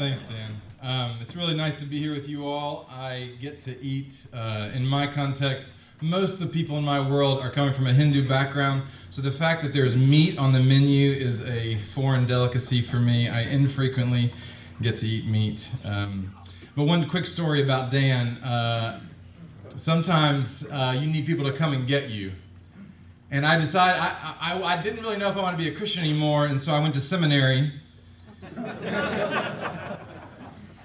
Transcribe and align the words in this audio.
Thanks, 0.00 0.22
Dan. 0.22 0.52
Um, 0.82 1.18
it's 1.20 1.36
really 1.36 1.54
nice 1.54 1.78
to 1.80 1.84
be 1.84 1.98
here 1.98 2.12
with 2.12 2.26
you 2.26 2.48
all. 2.48 2.88
I 2.90 3.32
get 3.38 3.58
to 3.58 3.78
eat, 3.84 4.28
uh, 4.32 4.70
in 4.72 4.86
my 4.86 5.06
context, 5.06 5.74
most 6.00 6.40
of 6.40 6.50
the 6.50 6.58
people 6.58 6.78
in 6.78 6.84
my 6.86 7.06
world 7.06 7.40
are 7.40 7.50
coming 7.50 7.74
from 7.74 7.86
a 7.86 7.92
Hindu 7.92 8.26
background, 8.26 8.84
so 9.10 9.20
the 9.20 9.30
fact 9.30 9.62
that 9.62 9.74
there's 9.74 9.94
meat 9.94 10.38
on 10.38 10.54
the 10.54 10.58
menu 10.58 11.10
is 11.10 11.46
a 11.46 11.74
foreign 11.74 12.24
delicacy 12.24 12.80
for 12.80 12.96
me. 12.96 13.28
I 13.28 13.42
infrequently 13.42 14.32
get 14.80 14.96
to 14.96 15.06
eat 15.06 15.26
meat. 15.26 15.70
Um, 15.84 16.34
but 16.74 16.84
one 16.86 17.06
quick 17.06 17.26
story 17.26 17.62
about 17.62 17.90
Dan. 17.90 18.38
Uh, 18.38 19.00
sometimes 19.68 20.66
uh, 20.72 20.96
you 20.98 21.12
need 21.12 21.26
people 21.26 21.44
to 21.44 21.52
come 21.52 21.74
and 21.74 21.86
get 21.86 22.08
you. 22.08 22.30
And 23.30 23.44
I 23.44 23.58
decided, 23.58 24.00
I, 24.00 24.36
I, 24.40 24.62
I 24.62 24.82
didn't 24.82 25.02
really 25.02 25.18
know 25.18 25.28
if 25.28 25.36
I 25.36 25.42
wanted 25.42 25.58
to 25.58 25.64
be 25.64 25.70
a 25.70 25.76
Christian 25.76 26.04
anymore, 26.04 26.46
and 26.46 26.58
so 26.58 26.72
I 26.72 26.80
went 26.80 26.94
to 26.94 27.00
seminary. 27.00 27.70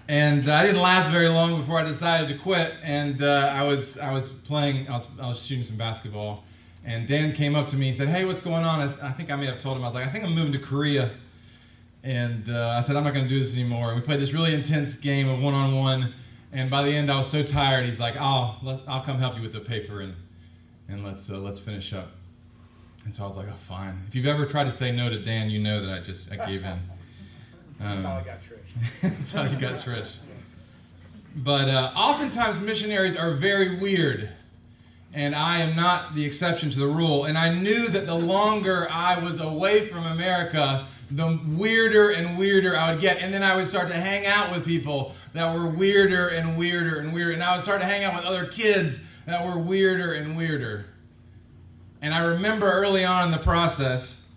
And 0.07 0.47
uh, 0.47 0.53
I 0.53 0.65
didn't 0.65 0.81
last 0.81 1.11
very 1.11 1.27
long 1.27 1.55
before 1.57 1.79
I 1.79 1.83
decided 1.83 2.29
to 2.29 2.37
quit. 2.37 2.73
And 2.83 3.21
uh, 3.21 3.51
I 3.53 3.63
was 3.63 3.97
I 3.97 4.13
was 4.13 4.29
playing, 4.29 4.87
I 4.87 4.93
was, 4.93 5.07
I 5.19 5.27
was 5.27 5.43
shooting 5.43 5.63
some 5.63 5.77
basketball, 5.77 6.43
and 6.85 7.07
Dan 7.07 7.33
came 7.33 7.55
up 7.55 7.67
to 7.67 7.77
me 7.77 7.87
and 7.87 7.95
said, 7.95 8.07
"Hey, 8.07 8.25
what's 8.25 8.41
going 8.41 8.63
on?" 8.63 8.79
I, 8.79 8.83
I 8.83 9.11
think 9.11 9.31
I 9.31 9.35
may 9.35 9.45
have 9.45 9.57
told 9.57 9.77
him 9.77 9.83
I 9.83 9.87
was 9.87 9.95
like, 9.95 10.05
"I 10.05 10.09
think 10.09 10.23
I'm 10.23 10.35
moving 10.35 10.53
to 10.53 10.59
Korea," 10.59 11.09
and 12.03 12.49
uh, 12.49 12.75
I 12.77 12.81
said, 12.81 12.95
"I'm 12.95 13.03
not 13.03 13.13
going 13.13 13.25
to 13.25 13.29
do 13.29 13.39
this 13.39 13.55
anymore." 13.55 13.87
And 13.91 13.95
we 13.95 14.05
played 14.05 14.19
this 14.19 14.33
really 14.33 14.53
intense 14.53 14.95
game 14.95 15.27
of 15.27 15.41
one 15.41 15.53
on 15.53 15.75
one, 15.75 16.13
and 16.53 16.69
by 16.69 16.83
the 16.83 16.91
end, 16.91 17.11
I 17.11 17.17
was 17.17 17.27
so 17.27 17.41
tired. 17.41 17.85
He's 17.85 17.99
like, 17.99 18.15
"I'll 18.17 18.59
let, 18.63 18.81
I'll 18.87 19.01
come 19.01 19.17
help 19.17 19.35
you 19.35 19.41
with 19.41 19.53
the 19.53 19.59
paper 19.59 20.01
and 20.01 20.13
and 20.87 21.03
let's 21.03 21.31
uh, 21.31 21.37
let's 21.39 21.59
finish 21.59 21.93
up." 21.93 22.09
And 23.05 23.13
so 23.13 23.23
I 23.23 23.25
was 23.25 23.37
like, 23.37 23.47
"Oh, 23.49 23.55
fine." 23.55 23.95
If 24.07 24.15
you've 24.15 24.27
ever 24.27 24.45
tried 24.45 24.65
to 24.65 24.71
say 24.71 24.95
no 24.95 25.09
to 25.09 25.17
Dan, 25.17 25.49
you 25.49 25.59
know 25.59 25.81
that 25.83 25.91
I 25.91 25.99
just 25.99 26.31
I 26.31 26.45
gave 26.45 26.63
in. 26.63 26.77
That's 27.79 28.01
how 28.03 28.11
I 28.13 28.21
got 28.21 28.37
Trish. 28.37 28.54
That's 29.01 29.33
how 29.33 29.43
you 29.43 29.57
got 29.57 29.75
Trish. 29.75 30.19
But 31.37 31.69
uh, 31.69 31.91
oftentimes 31.95 32.61
missionaries 32.61 33.15
are 33.17 33.31
very 33.31 33.77
weird, 33.77 34.29
and 35.13 35.35
I 35.35 35.59
am 35.59 35.75
not 35.75 36.15
the 36.15 36.25
exception 36.25 36.69
to 36.71 36.79
the 36.79 36.87
rule. 36.87 37.25
And 37.25 37.37
I 37.37 37.53
knew 37.53 37.87
that 37.89 38.05
the 38.05 38.15
longer 38.15 38.87
I 38.91 39.19
was 39.23 39.39
away 39.41 39.81
from 39.81 40.05
America, 40.05 40.85
the 41.11 41.39
weirder 41.57 42.11
and 42.11 42.37
weirder 42.37 42.75
I 42.75 42.91
would 42.91 43.01
get. 43.01 43.21
And 43.21 43.33
then 43.33 43.43
I 43.43 43.55
would 43.55 43.67
start 43.67 43.87
to 43.89 43.93
hang 43.93 44.23
out 44.27 44.55
with 44.55 44.65
people 44.65 45.13
that 45.33 45.53
were 45.53 45.69
weirder 45.69 46.29
and 46.29 46.57
weirder 46.57 46.99
and 46.99 47.13
weirder. 47.13 47.33
And 47.33 47.43
I 47.43 47.53
would 47.53 47.61
start 47.61 47.81
to 47.81 47.87
hang 47.87 48.03
out 48.03 48.15
with 48.15 48.25
other 48.25 48.45
kids 48.45 49.23
that 49.25 49.45
were 49.45 49.59
weirder 49.59 50.13
and 50.13 50.35
weirder. 50.35 50.85
And 52.01 52.13
I 52.13 52.25
remember 52.25 52.65
early 52.65 53.03
on 53.03 53.25
in 53.25 53.31
the 53.31 53.39
process, 53.39 54.31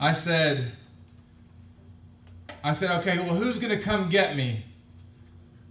I 0.00 0.12
said, 0.12 0.72
I 2.64 2.72
said, 2.72 2.98
okay, 3.00 3.18
well, 3.18 3.34
who's 3.34 3.58
going 3.58 3.76
to 3.76 3.82
come 3.82 4.08
get 4.08 4.36
me? 4.36 4.64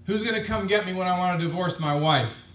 Who's 0.08 0.30
going 0.30 0.42
to 0.42 0.48
come 0.48 0.68
get 0.68 0.86
me 0.86 0.94
when 0.94 1.08
I 1.08 1.18
want 1.18 1.40
to 1.40 1.48
divorce 1.48 1.80
my 1.80 1.96
wife? 1.96 2.48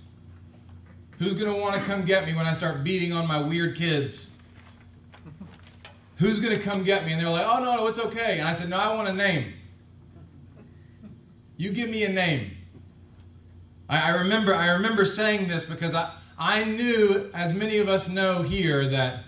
Who's 1.18 1.34
going 1.34 1.54
to 1.54 1.60
want 1.60 1.74
to 1.76 1.80
come 1.80 2.04
get 2.04 2.26
me 2.26 2.34
when 2.34 2.44
I 2.44 2.52
start 2.52 2.84
beating 2.84 3.12
on 3.12 3.26
my 3.26 3.40
weird 3.40 3.76
kids? 3.76 4.42
Who's 6.18 6.40
going 6.40 6.56
to 6.56 6.62
come 6.62 6.82
get 6.84 7.04
me? 7.06 7.12
And 7.12 7.20
they're 7.20 7.30
like, 7.30 7.46
oh, 7.46 7.62
no, 7.62 7.76
no, 7.76 7.86
it's 7.86 7.98
okay. 7.98 8.38
And 8.38 8.48
I 8.48 8.52
said, 8.52 8.68
no, 8.68 8.78
I 8.78 8.94
want 8.94 9.08
a 9.08 9.14
name. 9.14 9.44
You 11.56 11.72
give 11.72 11.88
me 11.88 12.04
a 12.04 12.10
name. 12.10 12.50
I, 13.88 14.12
I 14.12 14.22
remember, 14.22 14.54
I 14.54 14.72
remember 14.72 15.04
saying 15.04 15.48
this 15.48 15.64
because 15.64 15.94
I, 15.94 16.10
I 16.38 16.64
knew, 16.64 17.30
as 17.34 17.54
many 17.54 17.78
of 17.78 17.88
us 17.88 18.12
know 18.12 18.42
here, 18.42 18.86
that, 18.88 19.20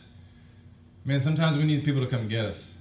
man, 1.05 1.21
sometimes 1.21 1.57
we 1.57 1.65
need 1.65 1.85
people 1.85 2.03
to 2.03 2.07
come 2.07 2.29
get 2.29 2.45
us. 2.45 2.78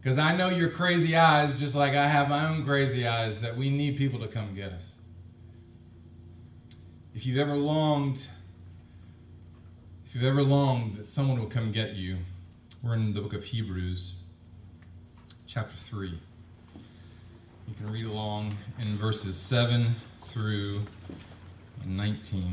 Because 0.00 0.18
I 0.18 0.36
know 0.36 0.48
your 0.48 0.68
crazy 0.68 1.16
eyes, 1.16 1.58
just 1.58 1.74
like 1.74 1.94
I 1.94 2.06
have 2.06 2.28
my 2.28 2.48
own 2.48 2.64
crazy 2.64 3.06
eyes, 3.06 3.40
that 3.40 3.56
we 3.56 3.68
need 3.68 3.96
people 3.96 4.20
to 4.20 4.28
come 4.28 4.54
get 4.54 4.72
us. 4.72 5.00
If 7.14 7.26
you've 7.26 7.38
ever 7.38 7.54
longed, 7.54 8.28
if 10.06 10.14
you've 10.14 10.24
ever 10.24 10.42
longed 10.42 10.94
that 10.94 11.04
someone 11.04 11.40
will 11.40 11.48
come 11.48 11.72
get 11.72 11.94
you, 11.94 12.16
we're 12.82 12.94
in 12.94 13.12
the 13.12 13.20
book 13.20 13.34
of 13.34 13.42
Hebrews, 13.42 14.22
chapter 15.48 15.76
3. 15.76 16.08
You 16.08 17.74
can 17.76 17.92
read 17.92 18.06
along 18.06 18.52
in 18.80 18.96
verses 18.96 19.36
7 19.36 19.84
through 20.20 20.80
19. 21.84 22.44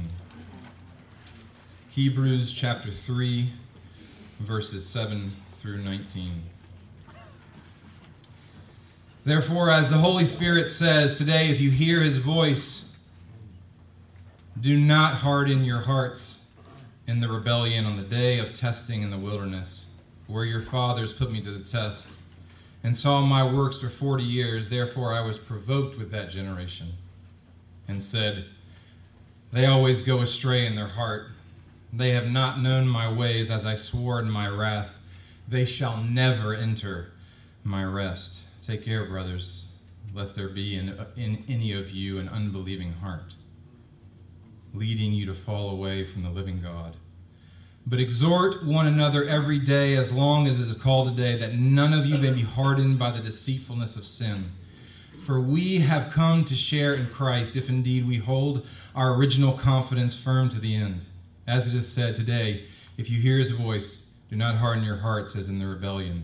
Hebrews 1.92 2.52
chapter 2.52 2.90
3, 2.90 3.46
verses 4.40 4.86
7 4.90 5.30
through 5.30 5.78
19. 5.78 6.32
Therefore, 9.26 9.72
as 9.72 9.90
the 9.90 9.98
Holy 9.98 10.24
Spirit 10.24 10.70
says 10.70 11.18
today, 11.18 11.48
if 11.48 11.60
you 11.60 11.72
hear 11.72 12.02
his 12.02 12.18
voice, 12.18 12.96
do 14.62 14.80
not 14.80 15.16
harden 15.16 15.66
your 15.66 15.80
hearts 15.80 16.56
in 17.08 17.22
the 17.22 17.28
rebellion 17.28 17.88
on 17.88 17.96
the 17.96 18.04
day 18.04 18.38
of 18.38 18.54
testing 18.54 19.02
in 19.02 19.10
the 19.10 19.18
wilderness, 19.18 19.92
where 20.28 20.46
your 20.46 20.62
fathers 20.62 21.12
put 21.12 21.32
me 21.32 21.42
to 21.42 21.50
the 21.50 21.64
test 21.64 22.20
and 22.84 22.96
saw 22.96 23.22
my 23.22 23.44
works 23.44 23.82
for 23.82 23.90
forty 23.90 24.24
years. 24.24 24.70
Therefore, 24.70 25.12
I 25.12 25.22
was 25.22 25.40
provoked 25.40 25.98
with 25.98 26.12
that 26.12 26.30
generation 26.30 26.90
and 27.88 28.04
said, 28.04 28.46
They 29.52 29.66
always 29.66 30.04
go 30.04 30.22
astray 30.22 30.68
in 30.68 30.76
their 30.76 30.88
heart. 30.88 31.30
They 31.92 32.12
have 32.12 32.32
not 32.32 32.62
known 32.62 32.88
my 32.88 33.12
ways 33.12 33.50
as 33.50 33.66
I 33.66 33.74
swore 33.74 34.20
in 34.20 34.30
my 34.30 34.48
wrath. 34.48 35.00
They 35.48 35.66
shall 35.66 35.98
never 36.04 36.54
enter 36.54 37.12
my 37.66 37.84
rest. 37.84 38.44
Take 38.66 38.86
care, 38.86 39.06
brothers, 39.06 39.76
lest 40.14 40.36
there 40.36 40.50
be 40.50 40.78
in, 40.78 40.98
in 41.18 41.44
any 41.50 41.74
of 41.74 41.92
you 41.92 42.20
an 42.20 42.30
unbelieving 42.30 42.94
heart, 42.94 43.34
leading 44.74 45.12
you 45.12 45.26
to 45.26 45.34
fall 45.34 45.72
away 45.72 46.04
from 46.04 46.24
the 46.24 46.30
living 46.30 46.62
God. 46.62 46.94
But 47.88 48.00
exhort 48.00 48.64
one 48.64 48.88
another 48.88 49.26
every 49.26 49.60
day, 49.60 49.96
as 49.96 50.14
long 50.14 50.48
as 50.48 50.60
it 50.60 50.64
is 50.64 50.82
called 50.82 51.10
today, 51.10 51.38
that 51.38 51.54
none 51.54 51.94
of 51.94 52.06
you 52.06 52.18
may 52.20 52.32
be 52.32 52.42
hardened 52.42 52.98
by 52.98 53.12
the 53.12 53.22
deceitfulness 53.22 53.96
of 53.96 54.06
sin. 54.06 54.46
For 55.24 55.40
we 55.40 55.80
have 55.80 56.12
come 56.12 56.46
to 56.46 56.56
share 56.56 56.94
in 56.94 57.08
Christ, 57.08 57.56
if 57.56 57.70
indeed 57.70 58.08
we 58.08 58.18
hold 58.18 58.68
our 58.96 59.14
original 59.16 59.54
confidence 59.54 60.16
firm 60.20 60.50
to 60.50 60.60
the 60.60 60.76
end. 60.76 61.06
As 61.48 61.68
it 61.68 61.76
is 61.76 61.92
said 61.92 62.16
today, 62.16 62.64
if 62.98 63.10
you 63.12 63.20
hear 63.20 63.38
his 63.38 63.52
voice, 63.52 64.14
do 64.30 64.36
not 64.36 64.56
harden 64.56 64.84
your 64.84 64.98
hearts 64.98 65.36
as 65.36 65.50
in 65.50 65.60
the 65.60 65.68
rebellion. 65.68 66.24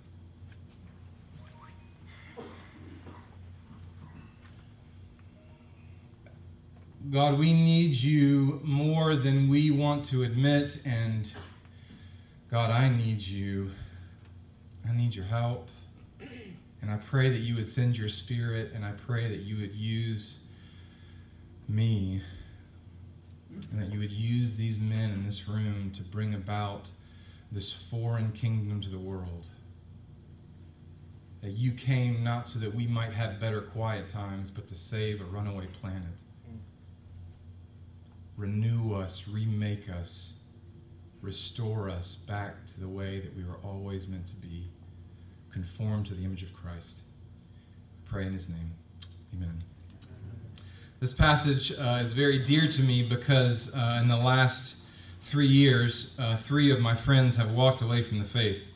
God, 7.11 7.37
we 7.37 7.51
need 7.51 7.93
you 7.93 8.61
more 8.63 9.15
than 9.15 9.49
we 9.49 9.69
want 9.69 10.05
to 10.05 10.23
admit. 10.23 10.81
And 10.85 11.33
God, 12.49 12.71
I 12.71 12.87
need 12.87 13.19
you. 13.19 13.69
I 14.89 14.95
need 14.95 15.13
your 15.13 15.25
help. 15.25 15.67
And 16.81 16.89
I 16.89 16.95
pray 16.95 17.27
that 17.27 17.39
you 17.39 17.55
would 17.55 17.67
send 17.67 17.97
your 17.97 18.07
spirit, 18.07 18.71
and 18.73 18.85
I 18.85 18.93
pray 18.93 19.27
that 19.27 19.41
you 19.41 19.57
would 19.59 19.73
use 19.73 20.51
me, 21.67 22.21
and 23.71 23.81
that 23.81 23.89
you 23.89 23.99
would 23.99 24.09
use 24.09 24.55
these 24.55 24.79
men 24.79 25.11
in 25.11 25.23
this 25.23 25.49
room 25.49 25.91
to 25.91 26.03
bring 26.03 26.33
about 26.33 26.91
this 27.51 27.89
foreign 27.89 28.31
kingdom 28.31 28.79
to 28.79 28.89
the 28.89 28.97
world. 28.97 29.47
That 31.43 31.51
you 31.51 31.73
came 31.73 32.23
not 32.23 32.47
so 32.47 32.57
that 32.59 32.73
we 32.73 32.87
might 32.87 33.11
have 33.11 33.37
better 33.37 33.61
quiet 33.61 34.07
times, 34.07 34.49
but 34.49 34.65
to 34.67 34.75
save 34.75 35.19
a 35.19 35.25
runaway 35.25 35.67
planet 35.67 36.21
renew 38.41 38.95
us, 38.95 39.27
remake 39.27 39.87
us, 39.87 40.33
restore 41.21 41.91
us 41.91 42.15
back 42.15 42.65
to 42.65 42.79
the 42.79 42.87
way 42.87 43.19
that 43.19 43.35
we 43.37 43.43
were 43.43 43.59
always 43.63 44.07
meant 44.07 44.25
to 44.25 44.35
be, 44.37 44.65
conformed 45.53 46.07
to 46.07 46.15
the 46.15 46.25
image 46.25 46.41
of 46.41 46.51
Christ. 46.55 47.03
pray 48.09 48.25
in 48.25 48.33
his 48.33 48.49
name. 48.49 48.71
Amen. 49.35 49.59
This 50.99 51.13
passage 51.13 51.71
uh, 51.79 51.99
is 52.01 52.13
very 52.13 52.39
dear 52.39 52.67
to 52.67 52.81
me 52.81 53.03
because 53.03 53.75
uh, 53.75 53.99
in 54.01 54.07
the 54.07 54.17
last 54.17 54.85
three 55.21 55.45
years, 55.45 56.17
uh, 56.19 56.35
three 56.35 56.71
of 56.71 56.79
my 56.79 56.95
friends 56.95 57.35
have 57.35 57.51
walked 57.51 57.83
away 57.83 58.01
from 58.01 58.17
the 58.17 58.25
faith. 58.25 58.70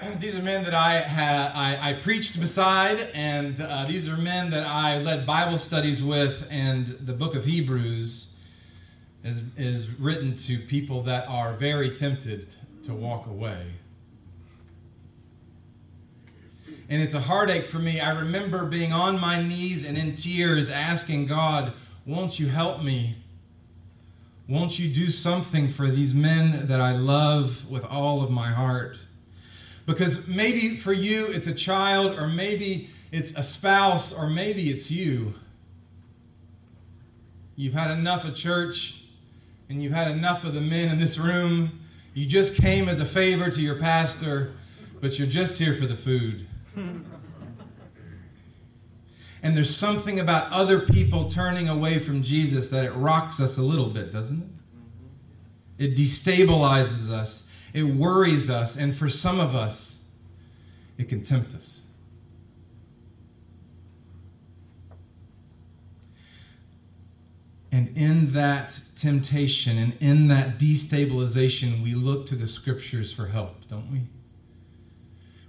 these 0.20 0.38
are 0.38 0.42
men 0.42 0.64
that 0.64 0.74
I, 0.74 1.00
ha, 1.00 1.52
I, 1.54 1.90
I 1.90 1.92
preached 1.94 2.40
beside, 2.40 2.98
and 3.14 3.60
uh, 3.60 3.84
these 3.86 4.08
are 4.08 4.16
men 4.16 4.50
that 4.50 4.66
I 4.66 4.98
led 4.98 5.26
Bible 5.26 5.58
studies 5.58 6.02
with. 6.02 6.46
And 6.50 6.86
the 6.86 7.12
book 7.12 7.34
of 7.34 7.44
Hebrews 7.44 8.36
is, 9.24 9.56
is 9.56 9.98
written 9.98 10.34
to 10.34 10.58
people 10.58 11.02
that 11.02 11.28
are 11.28 11.52
very 11.52 11.90
tempted 11.90 12.54
to 12.84 12.94
walk 12.94 13.26
away. 13.26 13.66
And 16.90 17.02
it's 17.02 17.14
a 17.14 17.20
heartache 17.20 17.66
for 17.66 17.78
me. 17.78 18.00
I 18.00 18.18
remember 18.18 18.64
being 18.64 18.92
on 18.92 19.20
my 19.20 19.42
knees 19.42 19.84
and 19.84 19.98
in 19.98 20.14
tears 20.14 20.70
asking 20.70 21.26
God, 21.26 21.74
Won't 22.06 22.40
you 22.40 22.46
help 22.46 22.82
me? 22.82 23.16
Won't 24.48 24.78
you 24.78 24.88
do 24.90 25.10
something 25.10 25.68
for 25.68 25.88
these 25.88 26.14
men 26.14 26.68
that 26.68 26.80
I 26.80 26.92
love 26.92 27.70
with 27.70 27.84
all 27.84 28.22
of 28.22 28.30
my 28.30 28.48
heart? 28.48 29.04
Because 29.88 30.28
maybe 30.28 30.76
for 30.76 30.92
you 30.92 31.28
it's 31.28 31.46
a 31.46 31.54
child, 31.54 32.18
or 32.18 32.28
maybe 32.28 32.88
it's 33.10 33.34
a 33.38 33.42
spouse, 33.42 34.16
or 34.16 34.28
maybe 34.28 34.68
it's 34.68 34.90
you. 34.90 35.32
You've 37.56 37.72
had 37.72 37.90
enough 37.98 38.26
of 38.26 38.36
church, 38.36 39.04
and 39.70 39.82
you've 39.82 39.94
had 39.94 40.10
enough 40.10 40.44
of 40.44 40.52
the 40.52 40.60
men 40.60 40.90
in 40.90 40.98
this 40.98 41.18
room. 41.18 41.70
You 42.12 42.26
just 42.26 42.60
came 42.60 42.86
as 42.86 43.00
a 43.00 43.06
favor 43.06 43.50
to 43.50 43.62
your 43.62 43.76
pastor, 43.76 44.52
but 45.00 45.18
you're 45.18 45.26
just 45.26 45.58
here 45.58 45.72
for 45.72 45.86
the 45.86 45.94
food. 45.94 46.46
And 49.40 49.56
there's 49.56 49.72
something 49.72 50.18
about 50.18 50.50
other 50.50 50.80
people 50.80 51.26
turning 51.28 51.68
away 51.68 52.00
from 52.00 52.22
Jesus 52.22 52.70
that 52.70 52.84
it 52.84 52.90
rocks 52.90 53.40
us 53.40 53.56
a 53.56 53.62
little 53.62 53.88
bit, 53.88 54.10
doesn't 54.10 54.38
it? 54.42 54.48
Mm-hmm. 54.48 55.84
It 55.84 55.94
destabilizes 55.94 57.12
us, 57.12 57.47
it 57.78 57.84
worries 57.84 58.50
us, 58.50 58.76
and 58.76 58.94
for 58.94 59.08
some 59.08 59.38
of 59.38 59.54
us, 59.54 60.16
it 60.98 61.08
can 61.08 61.22
tempt 61.22 61.54
us. 61.54 61.84
And 67.70 67.96
in 67.96 68.32
that 68.32 68.80
temptation 68.96 69.78
and 69.78 69.92
in 70.00 70.28
that 70.28 70.58
destabilization, 70.58 71.82
we 71.84 71.94
look 71.94 72.26
to 72.26 72.34
the 72.34 72.48
scriptures 72.48 73.12
for 73.12 73.26
help, 73.26 73.68
don't 73.68 73.90
we? 73.92 74.00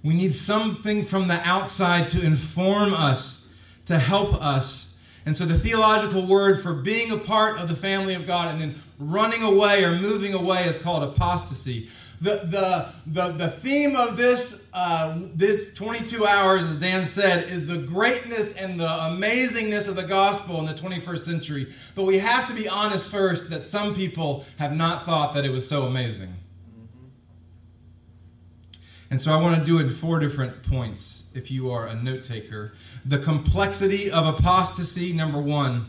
We 0.04 0.16
need 0.16 0.34
something 0.34 1.02
from 1.04 1.28
the 1.28 1.42
outside 1.44 2.08
to 2.10 2.24
inform 2.24 2.94
us, 2.94 3.52
to 3.86 3.98
help 3.98 4.36
us. 4.36 4.89
And 5.30 5.38
so 5.38 5.46
the 5.46 5.54
theological 5.54 6.26
word 6.26 6.60
for 6.60 6.74
being 6.74 7.12
a 7.12 7.18
part 7.18 7.60
of 7.60 7.70
the 7.70 7.76
family 7.76 8.16
of 8.16 8.26
God 8.26 8.52
and 8.52 8.60
then 8.60 8.74
running 8.98 9.44
away 9.44 9.84
or 9.84 9.92
moving 9.92 10.34
away 10.34 10.62
is 10.64 10.76
called 10.76 11.04
apostasy. 11.04 11.88
The, 12.20 12.48
the, 12.48 12.92
the, 13.06 13.34
the 13.34 13.48
theme 13.48 13.96
of 13.96 14.18
this, 14.18 14.72
uh, 14.74 15.20
this 15.36 15.76
22 15.76 16.26
hours, 16.26 16.64
as 16.64 16.80
Dan 16.80 17.06
said, 17.06 17.44
is 17.44 17.68
the 17.68 17.78
greatness 17.78 18.56
and 18.56 18.80
the 18.80 18.88
amazingness 18.88 19.88
of 19.88 19.96
the 19.96 20.08
gospel 20.08 20.60
in 20.62 20.66
the 20.66 20.74
21st 20.74 21.20
century. 21.20 21.68
But 21.94 22.06
we 22.06 22.18
have 22.18 22.48
to 22.48 22.56
be 22.56 22.68
honest 22.68 23.12
first 23.12 23.52
that 23.52 23.62
some 23.62 23.94
people 23.94 24.46
have 24.58 24.76
not 24.76 25.04
thought 25.04 25.36
that 25.36 25.46
it 25.46 25.52
was 25.52 25.70
so 25.70 25.84
amazing. 25.84 26.30
And 29.12 29.20
so 29.20 29.32
I 29.32 29.42
want 29.42 29.60
to 29.60 29.66
do 29.66 29.80
it 29.80 29.90
four 29.90 30.20
different 30.20 30.64
points 30.64 31.32
if 31.36 31.50
you 31.50 31.72
are 31.72 31.88
a 31.88 31.96
note 31.96 32.22
taker. 32.24 32.74
The 33.06 33.18
complexity 33.18 34.12
of 34.12 34.28
apostasy, 34.28 35.14
number 35.14 35.40
one. 35.40 35.88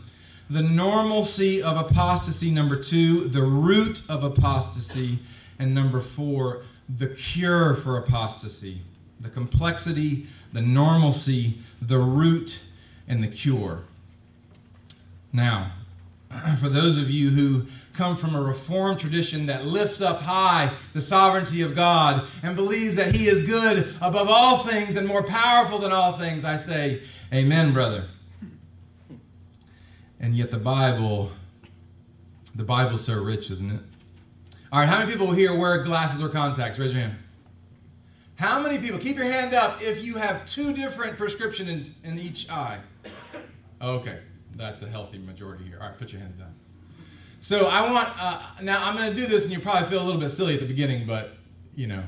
The 0.49 0.63
normalcy 0.63 1.61
of 1.61 1.77
apostasy, 1.77 2.51
number 2.51 2.75
two. 2.75 3.25
The 3.25 3.43
root 3.43 4.01
of 4.09 4.23
apostasy. 4.23 5.19
And 5.59 5.75
number 5.75 5.99
four, 5.99 6.63
the 6.89 7.07
cure 7.07 7.75
for 7.75 7.97
apostasy. 7.97 8.79
The 9.19 9.29
complexity, 9.29 10.25
the 10.51 10.61
normalcy, 10.61 11.59
the 11.79 11.99
root, 11.99 12.65
and 13.07 13.23
the 13.23 13.27
cure. 13.27 13.81
Now, 15.31 15.71
for 16.59 16.69
those 16.69 16.97
of 16.97 17.09
you 17.09 17.29
who 17.29 17.65
come 17.93 18.15
from 18.15 18.35
a 18.35 18.41
reformed 18.41 18.99
tradition 18.99 19.47
that 19.47 19.65
lifts 19.65 20.01
up 20.01 20.21
high 20.21 20.71
the 20.93 21.01
sovereignty 21.01 21.61
of 21.61 21.75
God 21.75 22.25
and 22.43 22.55
believes 22.55 22.95
that 22.95 23.13
He 23.13 23.25
is 23.25 23.47
good 23.47 23.87
above 24.01 24.27
all 24.29 24.59
things 24.59 24.95
and 24.95 25.07
more 25.07 25.23
powerful 25.23 25.79
than 25.79 25.91
all 25.91 26.13
things, 26.13 26.45
I 26.45 26.55
say, 26.55 27.01
Amen, 27.33 27.73
brother. 27.73 28.05
And 30.19 30.35
yet 30.35 30.51
the 30.51 30.59
Bible, 30.59 31.31
the 32.55 32.63
Bible's 32.63 33.03
so 33.03 33.21
rich, 33.21 33.49
isn't 33.49 33.71
it? 33.71 33.79
All 34.71 34.79
right, 34.79 34.87
how 34.87 34.99
many 34.99 35.11
people 35.11 35.31
here 35.31 35.57
wear 35.57 35.83
glasses 35.83 36.21
or 36.21 36.29
contacts? 36.29 36.79
Raise 36.79 36.93
your 36.93 37.01
hand. 37.01 37.15
How 38.37 38.61
many 38.61 38.77
people? 38.77 38.99
Keep 38.99 39.17
your 39.17 39.25
hand 39.25 39.53
up 39.53 39.77
if 39.81 40.03
you 40.03 40.15
have 40.15 40.45
two 40.45 40.73
different 40.73 41.17
prescriptions 41.17 41.95
in, 42.03 42.13
in 42.13 42.19
each 42.19 42.49
eye. 42.49 42.79
Okay, 43.81 44.17
that's 44.55 44.81
a 44.81 44.87
healthy 44.87 45.17
majority 45.17 45.65
here. 45.65 45.77
All 45.81 45.87
right, 45.87 45.97
put 45.97 46.11
your 46.11 46.21
hands 46.21 46.33
down. 46.33 46.53
So 47.39 47.67
I 47.71 47.91
want, 47.91 48.07
uh, 48.19 48.41
now 48.61 48.79
I'm 48.83 48.95
going 48.95 49.09
to 49.09 49.15
do 49.15 49.25
this 49.25 49.45
and 49.45 49.53
you 49.53 49.59
probably 49.59 49.87
feel 49.89 50.03
a 50.03 50.05
little 50.05 50.21
bit 50.21 50.29
silly 50.29 50.53
at 50.53 50.59
the 50.59 50.67
beginning, 50.67 51.07
but, 51.07 51.31
you 51.75 51.87
know, 51.87 52.03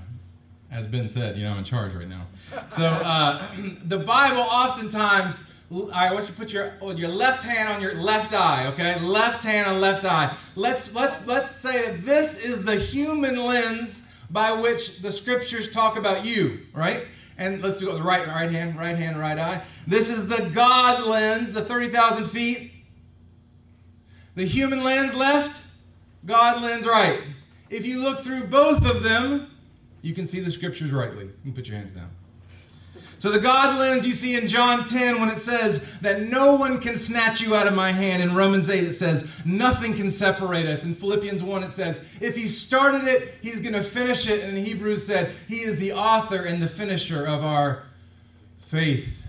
as 0.71 0.85
Ben 0.87 1.07
said, 1.07 1.37
you 1.37 1.43
know, 1.43 1.51
I'm 1.51 1.59
in 1.59 1.63
charge 1.63 1.93
right 1.93 2.07
now. 2.07 2.27
So 2.67 2.83
uh, 2.83 3.47
the 3.85 3.97
Bible 3.97 4.41
oftentimes, 4.41 5.63
all 5.71 5.87
right, 5.87 6.09
I 6.11 6.13
want 6.13 6.25
you 6.25 6.35
to 6.35 6.39
put 6.39 6.53
your 6.53 6.71
your 6.95 7.09
left 7.09 7.43
hand 7.43 7.69
on 7.69 7.81
your 7.81 7.95
left 7.95 8.33
eye, 8.33 8.67
okay? 8.73 8.99
Left 9.01 9.43
hand 9.43 9.67
on 9.67 9.81
left 9.81 10.05
eye. 10.05 10.31
Let's 10.55 10.93
let's 10.95 11.25
let's 11.27 11.55
say 11.55 11.71
that 11.71 12.01
this 12.01 12.47
is 12.47 12.63
the 12.63 12.75
human 12.75 13.37
lens 13.37 14.25
by 14.29 14.51
which 14.51 15.01
the 15.01 15.09
scriptures 15.09 15.71
talk 15.71 15.97
about 15.97 16.25
you, 16.25 16.59
right? 16.73 17.05
And 17.43 17.61
let's 17.61 17.77
do 17.77 17.87
it 17.87 17.93
with 17.93 18.01
the 18.01 18.07
right 18.07 18.25
right 18.27 18.49
hand, 18.49 18.77
right 18.77 18.97
hand, 18.97 19.19
right 19.19 19.37
eye. 19.37 19.61
This 19.85 20.09
is 20.09 20.27
the 20.27 20.49
God 20.55 21.05
lens, 21.07 21.53
the 21.53 21.61
30,000 21.61 22.25
feet 22.25 22.73
the 24.35 24.45
human 24.45 24.83
lens 24.83 25.15
left, 25.15 25.67
God 26.25 26.61
lens 26.63 26.87
right. 26.87 27.21
If 27.69 27.85
you 27.85 28.03
look 28.03 28.19
through 28.19 28.45
both 28.45 28.89
of 28.89 29.03
them, 29.03 29.47
you 30.01 30.13
can 30.13 30.25
see 30.25 30.39
the 30.39 30.51
scriptures 30.51 30.91
rightly. 30.91 31.25
You 31.25 31.31
can 31.45 31.53
put 31.53 31.67
your 31.67 31.77
hands 31.77 31.91
down. 31.91 32.09
So 33.23 33.31
the 33.31 33.39
God 33.39 33.79
lens 33.79 34.05
you 34.05 34.11
see 34.11 34.35
in 34.35 34.47
John 34.47 34.83
10 34.83 35.21
when 35.21 35.29
it 35.29 35.39
says 35.39 35.97
that 36.01 36.23
no 36.23 36.55
one 36.55 36.81
can 36.81 36.97
snatch 36.97 37.39
you 37.39 37.55
out 37.55 37.67
of 37.67 37.73
my 37.73 37.89
hand. 37.89 38.21
In 38.21 38.35
Romans 38.35 38.69
8 38.69 38.83
it 38.83 38.91
says 38.91 39.45
nothing 39.45 39.93
can 39.93 40.09
separate 40.09 40.65
us. 40.65 40.83
In 40.83 40.93
Philippians 40.93 41.41
1 41.41 41.63
it 41.63 41.71
says 41.71 42.19
if 42.21 42.35
he 42.35 42.43
started 42.43 43.07
it, 43.07 43.37
he's 43.41 43.61
going 43.61 43.75
to 43.75 43.81
finish 43.81 44.29
it. 44.29 44.43
And 44.43 44.57
in 44.57 44.65
Hebrews 44.65 45.07
said 45.07 45.31
he 45.47 45.61
is 45.61 45.79
the 45.79 45.93
author 45.93 46.43
and 46.45 46.61
the 46.61 46.67
finisher 46.67 47.25
of 47.25 47.45
our 47.45 47.85
faith. 48.59 49.25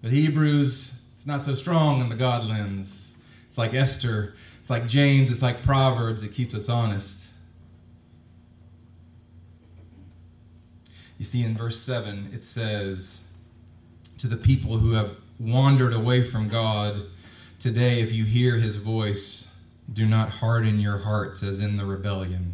But 0.00 0.12
Hebrews, 0.12 1.10
it's 1.16 1.26
not 1.26 1.40
so 1.40 1.54
strong 1.54 2.00
in 2.02 2.08
the 2.08 2.14
God 2.14 2.48
lens. 2.48 3.20
It's 3.48 3.58
like 3.58 3.74
Esther. 3.74 4.34
It's 4.60 4.70
like 4.70 4.86
James. 4.86 5.32
It's 5.32 5.42
like 5.42 5.64
Proverbs. 5.64 6.22
It 6.22 6.30
keeps 6.34 6.54
us 6.54 6.68
honest. 6.68 7.37
You 11.18 11.24
see, 11.24 11.44
in 11.44 11.54
verse 11.54 11.78
7, 11.80 12.30
it 12.32 12.44
says, 12.44 13.32
To 14.18 14.28
the 14.28 14.36
people 14.36 14.78
who 14.78 14.92
have 14.92 15.18
wandered 15.38 15.92
away 15.92 16.22
from 16.22 16.48
God, 16.48 16.96
today, 17.58 18.00
if 18.00 18.12
you 18.12 18.24
hear 18.24 18.56
his 18.56 18.76
voice, 18.76 19.62
do 19.92 20.06
not 20.06 20.30
harden 20.30 20.78
your 20.78 20.98
hearts 20.98 21.42
as 21.42 21.60
in 21.60 21.76
the 21.76 21.84
rebellion. 21.84 22.52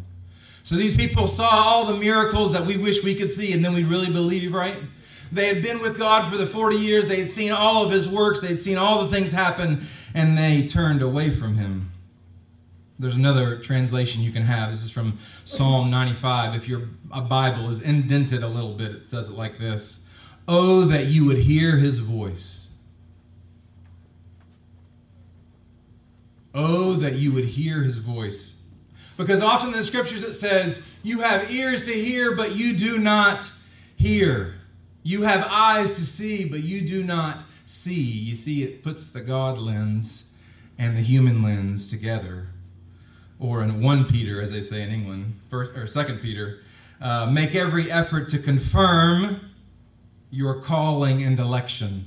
So 0.63 0.75
these 0.75 0.97
people 0.97 1.27
saw 1.27 1.47
all 1.49 1.85
the 1.85 1.99
miracles 1.99 2.53
that 2.53 2.65
we 2.65 2.77
wish 2.77 3.03
we 3.03 3.13
could 3.13 3.29
see, 3.29 3.53
and 3.53 3.63
then 3.63 3.73
we 3.73 3.83
really 3.83 4.11
believe, 4.11 4.53
right? 4.53 4.77
They 5.31 5.53
had 5.53 5.63
been 5.63 5.79
with 5.81 5.99
God 5.99 6.31
for 6.31 6.37
the 6.37 6.45
40 6.45 6.77
years. 6.77 7.07
They 7.07 7.19
had 7.19 7.29
seen 7.29 7.51
all 7.51 7.83
of 7.83 7.91
his 7.91 8.09
works. 8.09 8.41
They 8.41 8.47
had 8.47 8.59
seen 8.59 8.77
all 8.77 9.03
the 9.03 9.13
things 9.13 9.31
happen 9.31 9.81
and 10.13 10.37
they 10.37 10.65
turned 10.65 11.01
away 11.01 11.29
from 11.29 11.55
him. 11.55 11.89
There's 12.97 13.17
another 13.17 13.57
translation 13.57 14.21
you 14.21 14.31
can 14.31 14.43
have. 14.43 14.69
This 14.69 14.83
is 14.83 14.91
from 14.91 15.17
Psalm 15.43 15.91
95. 15.91 16.55
If 16.55 16.69
your 16.69 16.81
Bible 17.09 17.69
is 17.69 17.81
indented 17.81 18.41
a 18.41 18.47
little 18.47 18.73
bit, 18.73 18.91
it 18.91 19.05
says 19.05 19.29
it 19.29 19.37
like 19.37 19.57
this 19.57 20.07
Oh, 20.47 20.81
that 20.85 21.05
you 21.07 21.25
would 21.25 21.39
hear 21.39 21.77
his 21.77 21.99
voice. 21.99 22.83
Oh, 26.53 26.93
that 26.93 27.15
you 27.15 27.33
would 27.33 27.43
hear 27.43 27.83
his 27.83 27.97
voice. 27.97 28.63
Because 29.17 29.41
often 29.41 29.69
in 29.69 29.75
the 29.75 29.83
scriptures 29.83 30.23
it 30.23 30.33
says, 30.33 30.97
You 31.03 31.19
have 31.19 31.51
ears 31.51 31.85
to 31.85 31.91
hear, 31.91 32.33
but 32.33 32.55
you 32.55 32.77
do 32.77 32.97
not 32.97 33.51
hear. 33.97 34.53
You 35.03 35.23
have 35.23 35.45
eyes 35.51 35.93
to 35.95 36.01
see, 36.01 36.47
but 36.47 36.63
you 36.63 36.87
do 36.87 37.03
not 37.03 37.43
see. 37.65 38.01
You 38.01 38.35
see, 38.35 38.63
it 38.63 38.83
puts 38.83 39.09
the 39.09 39.21
God 39.21 39.57
lens 39.57 40.37
and 40.79 40.95
the 40.95 41.01
human 41.01 41.43
lens 41.43 41.89
together. 41.89 42.47
Or 43.39 43.61
in 43.61 43.81
1 43.81 44.05
Peter, 44.05 44.41
as 44.41 44.51
they 44.51 44.61
say 44.61 44.81
in 44.81 44.89
England, 44.89 45.33
first 45.49 45.75
or 45.77 45.85
2 45.85 46.15
Peter, 46.17 46.59
uh, 47.01 47.29
make 47.31 47.55
every 47.55 47.91
effort 47.91 48.29
to 48.29 48.39
confirm 48.39 49.39
your 50.31 50.61
calling 50.61 51.23
and 51.23 51.39
election. 51.39 52.05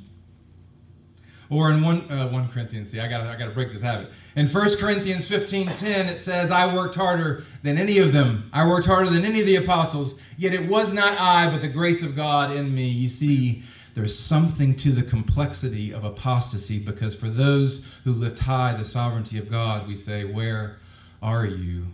Or 1.50 1.70
in 1.70 1.82
one, 1.82 2.00
uh, 2.10 2.28
1 2.28 2.48
Corinthians, 2.48 2.90
see, 2.90 3.00
I 3.00 3.08
got 3.08 3.22
I 3.24 3.36
gotta 3.38 3.52
break 3.52 3.72
this 3.72 3.80
habit. 3.80 4.08
In 4.36 4.46
1 4.46 4.68
Corinthians 4.78 5.26
15 5.26 5.66
10, 5.66 6.06
it 6.06 6.20
says, 6.20 6.50
I 6.50 6.74
worked 6.74 6.94
harder 6.94 7.42
than 7.62 7.78
any 7.78 7.98
of 7.98 8.12
them. 8.12 8.50
I 8.52 8.66
worked 8.66 8.86
harder 8.86 9.08
than 9.08 9.24
any 9.24 9.40
of 9.40 9.46
the 9.46 9.56
apostles, 9.56 10.34
yet 10.36 10.52
it 10.52 10.68
was 10.68 10.92
not 10.92 11.18
I, 11.18 11.50
but 11.50 11.62
the 11.62 11.68
grace 11.68 12.02
of 12.02 12.14
God 12.14 12.54
in 12.54 12.74
me. 12.74 12.86
You 12.86 13.08
see, 13.08 13.62
there's 13.94 14.18
something 14.18 14.76
to 14.76 14.90
the 14.90 15.02
complexity 15.02 15.92
of 15.92 16.04
apostasy 16.04 16.78
because 16.84 17.16
for 17.16 17.28
those 17.28 18.00
who 18.04 18.12
lift 18.12 18.40
high 18.40 18.74
the 18.74 18.84
sovereignty 18.84 19.38
of 19.38 19.50
God, 19.50 19.88
we 19.88 19.94
say, 19.94 20.24
Where 20.24 20.76
are 21.22 21.46
you? 21.46 21.84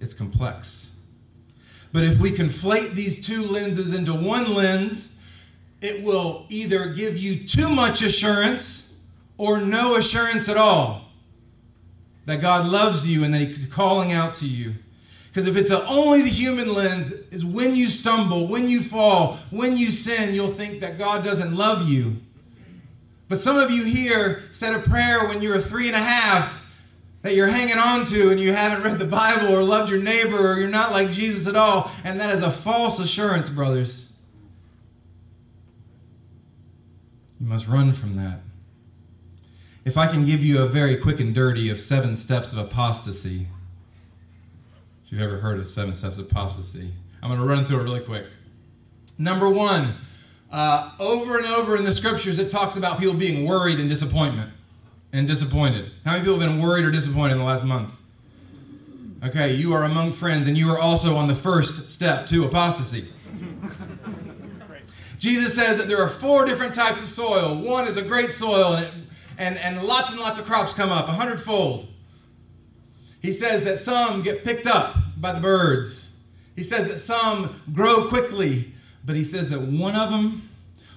It's 0.00 0.14
complex. 0.14 0.98
But 1.92 2.04
if 2.04 2.20
we 2.20 2.30
conflate 2.30 2.92
these 2.92 3.26
two 3.26 3.42
lenses 3.42 3.94
into 3.94 4.12
one 4.12 4.54
lens, 4.54 5.14
it 5.80 6.02
will 6.04 6.46
either 6.48 6.92
give 6.92 7.16
you 7.16 7.46
too 7.46 7.68
much 7.68 8.02
assurance 8.02 9.06
or 9.38 9.60
no 9.60 9.96
assurance 9.96 10.48
at 10.48 10.56
all 10.56 11.02
that 12.26 12.42
God 12.42 12.70
loves 12.70 13.10
you 13.10 13.24
and 13.24 13.32
that 13.32 13.38
He's 13.38 13.66
calling 13.66 14.12
out 14.12 14.34
to 14.34 14.46
you. 14.46 14.74
Because 15.28 15.46
if 15.46 15.56
it's 15.56 15.70
only 15.70 16.22
the 16.22 16.28
human 16.28 16.72
lens, 16.72 17.12
is 17.30 17.44
when 17.44 17.74
you 17.74 17.86
stumble, 17.86 18.48
when 18.48 18.68
you 18.68 18.80
fall, 18.80 19.34
when 19.50 19.76
you 19.76 19.86
sin, 19.86 20.34
you'll 20.34 20.48
think 20.48 20.80
that 20.80 20.98
God 20.98 21.24
doesn't 21.24 21.54
love 21.54 21.88
you. 21.88 22.16
But 23.28 23.38
some 23.38 23.56
of 23.56 23.70
you 23.70 23.84
here 23.84 24.42
said 24.52 24.74
a 24.74 24.82
prayer 24.82 25.28
when 25.28 25.40
you 25.40 25.50
were 25.50 25.58
three 25.58 25.86
and 25.86 25.94
a 25.94 26.00
half 26.00 26.67
that 27.22 27.34
you're 27.34 27.48
hanging 27.48 27.78
on 27.78 28.04
to 28.04 28.30
and 28.30 28.38
you 28.38 28.52
haven't 28.52 28.84
read 28.84 28.98
the 28.98 29.06
Bible 29.06 29.54
or 29.54 29.62
loved 29.62 29.90
your 29.90 30.00
neighbor 30.00 30.36
or 30.36 30.58
you're 30.58 30.68
not 30.68 30.92
like 30.92 31.10
Jesus 31.10 31.48
at 31.48 31.56
all. 31.56 31.90
And 32.04 32.20
that 32.20 32.32
is 32.32 32.42
a 32.42 32.50
false 32.50 33.00
assurance, 33.00 33.48
brothers. 33.48 34.20
You 37.40 37.48
must 37.48 37.68
run 37.68 37.92
from 37.92 38.16
that. 38.16 38.40
If 39.84 39.96
I 39.96 40.06
can 40.06 40.24
give 40.24 40.44
you 40.44 40.62
a 40.62 40.66
very 40.66 40.96
quick 40.96 41.18
and 41.18 41.34
dirty 41.34 41.70
of 41.70 41.80
seven 41.80 42.14
steps 42.14 42.52
of 42.52 42.58
apostasy, 42.58 43.46
if 45.04 45.12
you've 45.12 45.22
ever 45.22 45.38
heard 45.38 45.58
of 45.58 45.66
seven 45.66 45.94
steps 45.94 46.18
of 46.18 46.30
apostasy, 46.30 46.90
I'm 47.22 47.30
going 47.30 47.40
to 47.40 47.46
run 47.46 47.64
through 47.64 47.80
it 47.80 47.84
really 47.84 48.00
quick. 48.00 48.26
Number 49.18 49.48
one, 49.48 49.94
uh, 50.52 50.92
over 51.00 51.38
and 51.38 51.46
over 51.46 51.76
in 51.76 51.84
the 51.84 51.90
scriptures, 51.90 52.38
it 52.38 52.50
talks 52.50 52.76
about 52.76 52.98
people 52.98 53.14
being 53.14 53.46
worried 53.46 53.80
and 53.80 53.88
disappointment 53.88 54.50
and 55.12 55.26
disappointed. 55.26 55.90
How 56.04 56.12
many 56.12 56.24
people 56.24 56.38
have 56.38 56.50
been 56.50 56.60
worried 56.60 56.84
or 56.84 56.90
disappointed 56.90 57.32
in 57.32 57.38
the 57.38 57.44
last 57.44 57.64
month? 57.64 58.00
Okay, 59.24 59.54
you 59.54 59.74
are 59.74 59.84
among 59.84 60.12
friends, 60.12 60.46
and 60.46 60.56
you 60.56 60.70
are 60.70 60.78
also 60.78 61.16
on 61.16 61.26
the 61.26 61.34
first 61.34 61.90
step 61.90 62.26
to 62.26 62.44
apostasy. 62.44 63.08
Jesus 65.18 65.54
says 65.54 65.78
that 65.78 65.88
there 65.88 66.00
are 66.00 66.08
four 66.08 66.46
different 66.46 66.74
types 66.74 67.02
of 67.02 67.08
soil. 67.08 67.56
One 67.56 67.84
is 67.84 67.96
a 67.96 68.04
great 68.04 68.30
soil, 68.30 68.74
and, 68.74 68.86
it, 68.86 68.92
and, 69.38 69.58
and 69.58 69.82
lots 69.82 70.12
and 70.12 70.20
lots 70.20 70.38
of 70.38 70.46
crops 70.46 70.72
come 70.72 70.90
up, 70.90 71.08
a 71.08 71.12
hundredfold. 71.12 71.88
He 73.20 73.32
says 73.32 73.64
that 73.64 73.78
some 73.78 74.22
get 74.22 74.44
picked 74.44 74.68
up 74.68 74.94
by 75.16 75.32
the 75.32 75.40
birds. 75.40 76.24
He 76.54 76.62
says 76.62 76.88
that 76.88 76.96
some 76.96 77.60
grow 77.72 78.06
quickly, 78.08 78.66
but 79.04 79.16
he 79.16 79.24
says 79.24 79.50
that 79.50 79.60
one 79.60 79.96
of 79.96 80.10
them, 80.10 80.42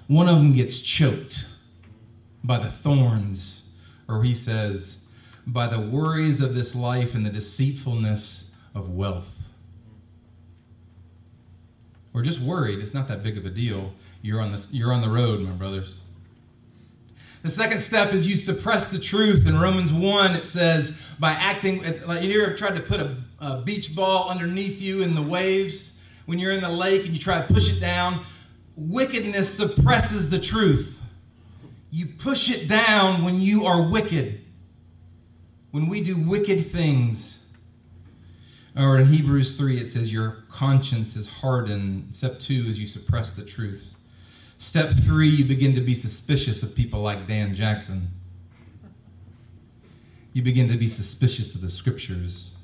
one 0.07 0.27
of 0.27 0.35
them 0.35 0.53
gets 0.53 0.79
choked 0.79 1.47
by 2.43 2.57
the 2.57 2.69
thorns, 2.69 3.60
or 4.11 4.23
he 4.23 4.33
says, 4.33 5.09
by 5.47 5.67
the 5.67 5.79
worries 5.79 6.41
of 6.41 6.53
this 6.53 6.75
life 6.75 7.15
and 7.15 7.25
the 7.25 7.29
deceitfulness 7.29 8.61
of 8.75 8.89
wealth. 8.89 9.47
We're 12.13 12.23
just 12.23 12.41
worried. 12.41 12.79
It's 12.79 12.93
not 12.93 13.07
that 13.07 13.23
big 13.23 13.37
of 13.37 13.45
a 13.45 13.49
deal. 13.49 13.93
You're 14.21 14.41
on 14.41 14.51
the, 14.51 14.67
you're 14.71 14.93
on 14.93 15.01
the 15.01 15.09
road, 15.09 15.39
my 15.41 15.51
brothers. 15.51 16.01
The 17.41 17.49
second 17.49 17.79
step 17.79 18.13
is 18.13 18.29
you 18.29 18.35
suppress 18.35 18.91
the 18.91 18.99
truth. 18.99 19.47
In 19.47 19.57
Romans 19.57 19.91
1, 19.91 20.35
it 20.35 20.45
says, 20.45 21.15
by 21.19 21.31
acting, 21.31 21.81
like 22.05 22.21
you 22.21 22.43
ever 22.43 22.53
tried 22.53 22.75
to 22.75 22.81
put 22.81 22.99
a, 22.99 23.15
a 23.39 23.61
beach 23.61 23.95
ball 23.95 24.29
underneath 24.29 24.81
you 24.81 25.01
in 25.01 25.15
the 25.15 25.21
waves 25.21 25.99
when 26.27 26.37
you're 26.37 26.51
in 26.51 26.61
the 26.61 26.69
lake 26.69 27.05
and 27.05 27.13
you 27.13 27.19
try 27.19 27.41
to 27.41 27.53
push 27.53 27.75
it 27.75 27.79
down? 27.79 28.19
Wickedness 28.75 29.57
suppresses 29.57 30.29
the 30.29 30.39
truth. 30.39 31.00
You 31.91 32.05
push 32.05 32.49
it 32.49 32.69
down 32.69 33.23
when 33.23 33.41
you 33.41 33.65
are 33.65 33.81
wicked. 33.81 34.39
When 35.71 35.89
we 35.89 36.01
do 36.01 36.15
wicked 36.27 36.65
things. 36.65 37.55
Or 38.77 38.97
in 38.97 39.07
Hebrews 39.07 39.57
3, 39.57 39.77
it 39.77 39.85
says, 39.85 40.13
Your 40.13 40.43
conscience 40.49 41.17
is 41.17 41.27
hardened. 41.27 42.15
Step 42.15 42.39
2 42.39 42.53
is 42.53 42.79
you 42.79 42.85
suppress 42.85 43.35
the 43.35 43.45
truth. 43.45 43.95
Step 44.61 44.89
three, 44.89 45.27
you 45.27 45.43
begin 45.43 45.73
to 45.73 45.81
be 45.81 45.95
suspicious 45.95 46.61
of 46.61 46.75
people 46.75 47.01
like 47.01 47.25
Dan 47.25 47.55
Jackson. 47.55 48.03
You 50.33 50.43
begin 50.43 50.69
to 50.69 50.77
be 50.77 50.85
suspicious 50.85 51.55
of 51.55 51.61
the 51.61 51.69
scriptures. 51.69 52.59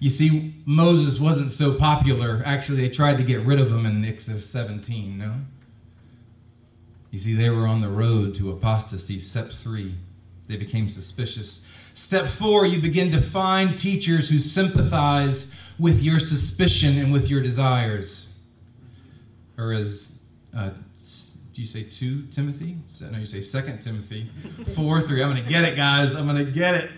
You 0.00 0.10
see, 0.10 0.52
Moses 0.66 1.20
wasn't 1.20 1.52
so 1.52 1.78
popular. 1.78 2.42
Actually, 2.44 2.78
they 2.78 2.88
tried 2.88 3.18
to 3.18 3.22
get 3.22 3.42
rid 3.42 3.60
of 3.60 3.70
him 3.70 3.86
in 3.86 4.04
Exodus 4.04 4.50
17, 4.50 5.16
no? 5.16 5.34
You 7.14 7.20
see, 7.20 7.34
they 7.34 7.48
were 7.48 7.68
on 7.68 7.80
the 7.80 7.88
road 7.88 8.34
to 8.34 8.50
apostasy. 8.50 9.20
Step 9.20 9.50
three, 9.50 9.92
they 10.48 10.56
became 10.56 10.88
suspicious. 10.88 11.92
Step 11.94 12.26
four, 12.26 12.66
you 12.66 12.82
begin 12.82 13.12
to 13.12 13.20
find 13.20 13.78
teachers 13.78 14.28
who 14.28 14.38
sympathize 14.38 15.72
with 15.78 16.02
your 16.02 16.18
suspicion 16.18 16.98
and 16.98 17.12
with 17.12 17.30
your 17.30 17.40
desires. 17.40 18.44
Or 19.56 19.72
as 19.72 20.24
uh, 20.58 20.70
do 20.70 21.60
you 21.60 21.64
say 21.64 21.84
2 21.84 22.22
Timothy? 22.32 22.78
No, 23.12 23.18
you 23.18 23.26
say 23.26 23.60
2 23.60 23.76
Timothy 23.76 24.24
4 24.74 25.00
3. 25.00 25.22
I'm 25.22 25.30
going 25.30 25.40
to 25.40 25.48
get 25.48 25.62
it, 25.62 25.76
guys. 25.76 26.16
I'm 26.16 26.26
going 26.26 26.44
to 26.44 26.50
get 26.50 26.74
it. 26.74 26.90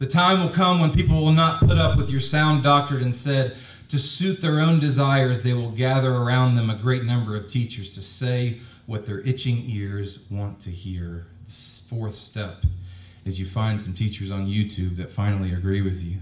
The 0.00 0.06
time 0.06 0.42
will 0.42 0.52
come 0.52 0.82
when 0.82 0.90
people 0.90 1.18
will 1.18 1.32
not 1.32 1.60
put 1.60 1.78
up 1.78 1.96
with 1.96 2.10
your 2.10 2.20
sound 2.20 2.62
doctrine 2.62 3.02
and 3.02 3.14
said, 3.14 3.56
to 3.88 3.98
suit 3.98 4.40
their 4.40 4.60
own 4.60 4.78
desires, 4.78 5.42
they 5.42 5.54
will 5.54 5.70
gather 5.70 6.12
around 6.12 6.54
them 6.54 6.70
a 6.70 6.74
great 6.74 7.04
number 7.04 7.36
of 7.36 7.46
teachers 7.46 7.94
to 7.94 8.00
say 8.00 8.60
what 8.86 9.06
their 9.06 9.20
itching 9.20 9.62
ears 9.66 10.26
want 10.30 10.60
to 10.60 10.70
hear. 10.70 11.26
This 11.44 11.86
fourth 11.88 12.14
step 12.14 12.62
is 13.24 13.38
you 13.38 13.46
find 13.46 13.80
some 13.80 13.94
teachers 13.94 14.30
on 14.30 14.46
YouTube 14.46 14.96
that 14.96 15.10
finally 15.10 15.52
agree 15.52 15.80
with 15.80 16.02
you. 16.02 16.18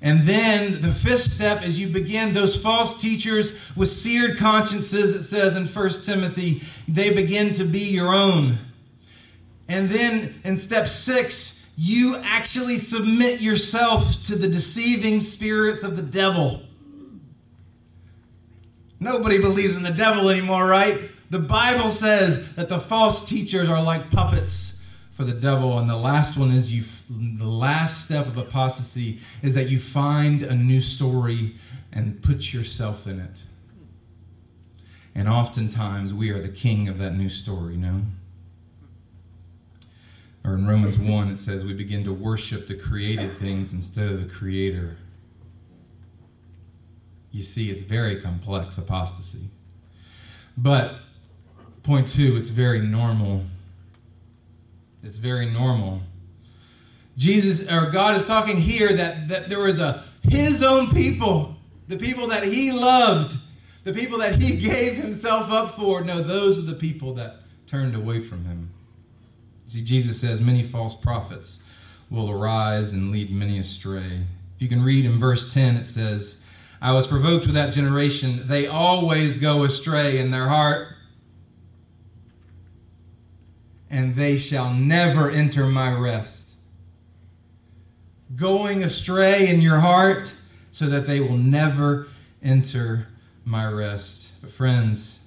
And 0.00 0.20
then 0.20 0.72
the 0.74 0.92
fifth 0.92 1.18
step 1.18 1.64
is 1.64 1.80
you 1.80 1.92
begin 1.92 2.32
those 2.32 2.60
false 2.60 3.00
teachers 3.00 3.74
with 3.76 3.88
seared 3.88 4.38
consciences, 4.38 5.14
it 5.16 5.22
says 5.22 5.56
in 5.56 5.66
1 5.66 5.90
Timothy, 6.02 6.62
they 6.86 7.12
begin 7.12 7.52
to 7.54 7.64
be 7.64 7.80
your 7.80 8.14
own. 8.14 8.54
And 9.68 9.88
then 9.88 10.34
in 10.44 10.56
step 10.56 10.86
six, 10.86 11.57
you 11.80 12.16
actually 12.24 12.74
submit 12.74 13.40
yourself 13.40 14.24
to 14.24 14.34
the 14.34 14.48
deceiving 14.48 15.20
spirits 15.20 15.84
of 15.84 15.94
the 15.94 16.02
devil. 16.02 16.60
Nobody 18.98 19.40
believes 19.40 19.76
in 19.76 19.84
the 19.84 19.92
devil 19.92 20.28
anymore, 20.28 20.66
right? 20.66 20.98
The 21.30 21.38
Bible 21.38 21.88
says 21.88 22.56
that 22.56 22.68
the 22.68 22.80
false 22.80 23.28
teachers 23.28 23.70
are 23.70 23.80
like 23.80 24.10
puppets 24.10 24.84
for 25.12 25.22
the 25.22 25.40
devil. 25.40 25.78
And 25.78 25.88
the 25.88 25.96
last 25.96 26.36
one 26.36 26.50
is 26.50 26.74
you. 26.74 26.82
The 27.38 27.48
last 27.48 28.04
step 28.04 28.26
of 28.26 28.36
apostasy 28.36 29.18
is 29.44 29.54
that 29.54 29.68
you 29.68 29.78
find 29.78 30.42
a 30.42 30.56
new 30.56 30.80
story 30.80 31.54
and 31.92 32.20
put 32.20 32.52
yourself 32.52 33.06
in 33.06 33.20
it. 33.20 33.44
And 35.14 35.28
oftentimes 35.28 36.12
we 36.12 36.30
are 36.30 36.40
the 36.40 36.48
king 36.48 36.88
of 36.88 36.98
that 36.98 37.14
new 37.14 37.28
story. 37.28 37.76
No. 37.76 38.02
Or 40.44 40.54
in 40.54 40.66
Romans 40.66 40.98
1, 40.98 41.30
it 41.30 41.36
says 41.36 41.64
we 41.64 41.74
begin 41.74 42.04
to 42.04 42.12
worship 42.12 42.66
the 42.66 42.74
created 42.74 43.32
things 43.32 43.72
instead 43.72 44.10
of 44.10 44.22
the 44.22 44.34
creator. 44.34 44.96
You 47.32 47.42
see, 47.42 47.70
it's 47.70 47.82
very 47.82 48.20
complex 48.20 48.78
apostasy. 48.78 49.46
But, 50.56 50.94
point 51.82 52.08
two, 52.08 52.36
it's 52.36 52.48
very 52.48 52.80
normal 52.80 53.42
it's 55.02 55.18
very 55.18 55.46
normal. 55.46 56.00
Jesus 57.16 57.70
or 57.70 57.90
God 57.90 58.16
is 58.16 58.24
talking 58.24 58.56
here 58.56 58.92
that, 58.92 59.28
that 59.28 59.48
there 59.48 59.60
was 59.60 59.80
a 59.80 60.02
his 60.22 60.62
own 60.62 60.88
people, 60.88 61.56
the 61.88 61.96
people 61.96 62.28
that 62.28 62.44
he 62.44 62.72
loved, 62.72 63.36
the 63.84 63.92
people 63.92 64.18
that 64.18 64.34
he 64.34 64.56
gave 64.68 64.94
himself 65.02 65.50
up 65.50 65.70
for. 65.70 66.04
No, 66.04 66.20
those 66.20 66.58
are 66.58 66.70
the 66.70 66.78
people 66.78 67.14
that 67.14 67.36
turned 67.66 67.94
away 67.94 68.20
from 68.20 68.44
him. 68.44 68.70
See, 69.68 69.84
Jesus 69.84 70.18
says 70.18 70.40
many 70.40 70.62
false 70.62 70.94
prophets 70.94 71.62
will 72.10 72.30
arise 72.30 72.94
and 72.94 73.12
lead 73.12 73.30
many 73.30 73.58
astray. 73.58 74.22
If 74.56 74.62
you 74.62 74.68
can 74.68 74.82
read 74.82 75.04
in 75.04 75.12
verse 75.12 75.52
10, 75.52 75.76
it 75.76 75.84
says, 75.84 76.44
I 76.80 76.94
was 76.94 77.06
provoked 77.06 77.44
with 77.44 77.54
that 77.54 77.74
generation. 77.74 78.46
They 78.46 78.66
always 78.66 79.36
go 79.36 79.64
astray 79.64 80.18
in 80.18 80.30
their 80.30 80.48
heart 80.48 80.88
and 83.90 84.14
they 84.14 84.38
shall 84.38 84.72
never 84.72 85.30
enter 85.30 85.66
my 85.66 85.92
rest. 85.92 86.56
Going 88.36 88.82
astray 88.82 89.48
in 89.48 89.60
your 89.60 89.80
heart 89.80 90.34
so 90.70 90.86
that 90.86 91.06
they 91.06 91.20
will 91.20 91.36
never 91.36 92.08
enter 92.42 93.08
my 93.44 93.66
rest. 93.66 94.40
But, 94.40 94.50
friends, 94.50 95.26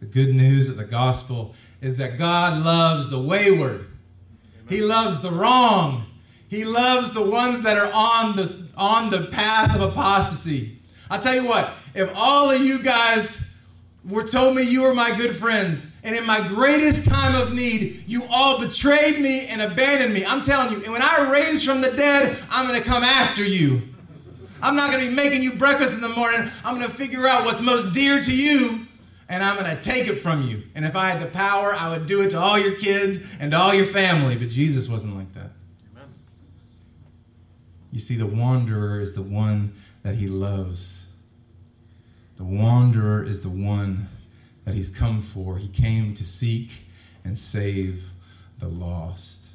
the 0.00 0.06
good 0.06 0.34
news 0.34 0.68
of 0.68 0.76
the 0.76 0.84
gospel 0.84 1.54
is 1.80 1.96
that 1.96 2.18
God 2.18 2.64
loves 2.64 3.08
the 3.08 3.20
wayward, 3.20 3.86
He 4.68 4.80
loves 4.80 5.20
the 5.20 5.30
wrong, 5.30 6.04
He 6.48 6.64
loves 6.64 7.12
the 7.12 7.28
ones 7.28 7.62
that 7.62 7.76
are 7.76 7.90
on 7.92 8.36
the, 8.36 8.72
on 8.76 9.10
the 9.10 9.28
path 9.32 9.74
of 9.74 9.82
apostasy. 9.82 10.76
I'll 11.10 11.20
tell 11.20 11.34
you 11.34 11.44
what, 11.44 11.66
if 11.94 12.12
all 12.14 12.50
of 12.50 12.60
you 12.60 12.82
guys 12.82 13.46
were 14.08 14.22
told 14.22 14.56
me 14.56 14.62
you 14.62 14.82
were 14.82 14.94
my 14.94 15.12
good 15.16 15.30
friends, 15.30 15.98
and 16.04 16.16
in 16.16 16.26
my 16.26 16.40
greatest 16.48 17.04
time 17.04 17.34
of 17.40 17.54
need, 17.54 18.02
you 18.06 18.22
all 18.30 18.58
betrayed 18.58 19.20
me 19.20 19.46
and 19.48 19.60
abandoned 19.60 20.14
me. 20.14 20.24
I'm 20.24 20.42
telling 20.42 20.72
you, 20.72 20.82
and 20.82 20.92
when 20.92 21.02
I 21.02 21.30
raise 21.32 21.64
from 21.64 21.80
the 21.82 21.90
dead, 21.90 22.38
I'm 22.50 22.66
to 22.74 22.82
come 22.82 23.02
after 23.02 23.44
you. 23.44 23.82
I'm 24.62 24.76
not 24.76 24.92
to 24.92 24.98
be 24.98 25.14
making 25.14 25.42
you 25.42 25.52
breakfast 25.54 25.96
in 25.96 26.02
the 26.02 26.14
morning. 26.16 26.50
I'm 26.64 26.80
to 26.80 26.88
figure 26.88 27.26
out 27.26 27.44
what's 27.44 27.62
most 27.62 27.94
dear 27.94 28.20
to 28.20 28.32
you, 28.34 28.86
and 29.30 29.44
I'm 29.44 29.56
going 29.56 29.74
to 29.74 29.80
take 29.80 30.08
it 30.08 30.16
from 30.16 30.42
you. 30.42 30.64
And 30.74 30.84
if 30.84 30.96
I 30.96 31.08
had 31.08 31.20
the 31.22 31.28
power, 31.28 31.70
I 31.78 31.88
would 31.90 32.06
do 32.06 32.20
it 32.22 32.30
to 32.30 32.38
all 32.38 32.58
your 32.58 32.74
kids 32.74 33.38
and 33.40 33.52
to 33.52 33.56
all 33.56 33.72
your 33.72 33.84
family. 33.84 34.36
But 34.36 34.48
Jesus 34.48 34.88
wasn't 34.88 35.16
like 35.16 35.32
that. 35.34 35.52
Amen. 35.92 36.08
You 37.92 38.00
see, 38.00 38.16
the 38.16 38.26
wanderer 38.26 39.00
is 39.00 39.14
the 39.14 39.22
one 39.22 39.72
that 40.02 40.16
he 40.16 40.26
loves. 40.26 41.12
The 42.38 42.44
wanderer 42.44 43.22
is 43.22 43.40
the 43.40 43.48
one 43.48 44.08
that 44.64 44.74
he's 44.74 44.90
come 44.90 45.20
for. 45.20 45.58
He 45.58 45.68
came 45.68 46.12
to 46.14 46.24
seek 46.24 46.82
and 47.24 47.38
save 47.38 48.10
the 48.58 48.66
lost. 48.66 49.54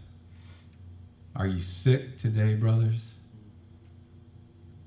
Are 1.36 1.48
you 1.48 1.60
sick 1.60 2.16
today, 2.16 2.56
brothers? 2.56 3.20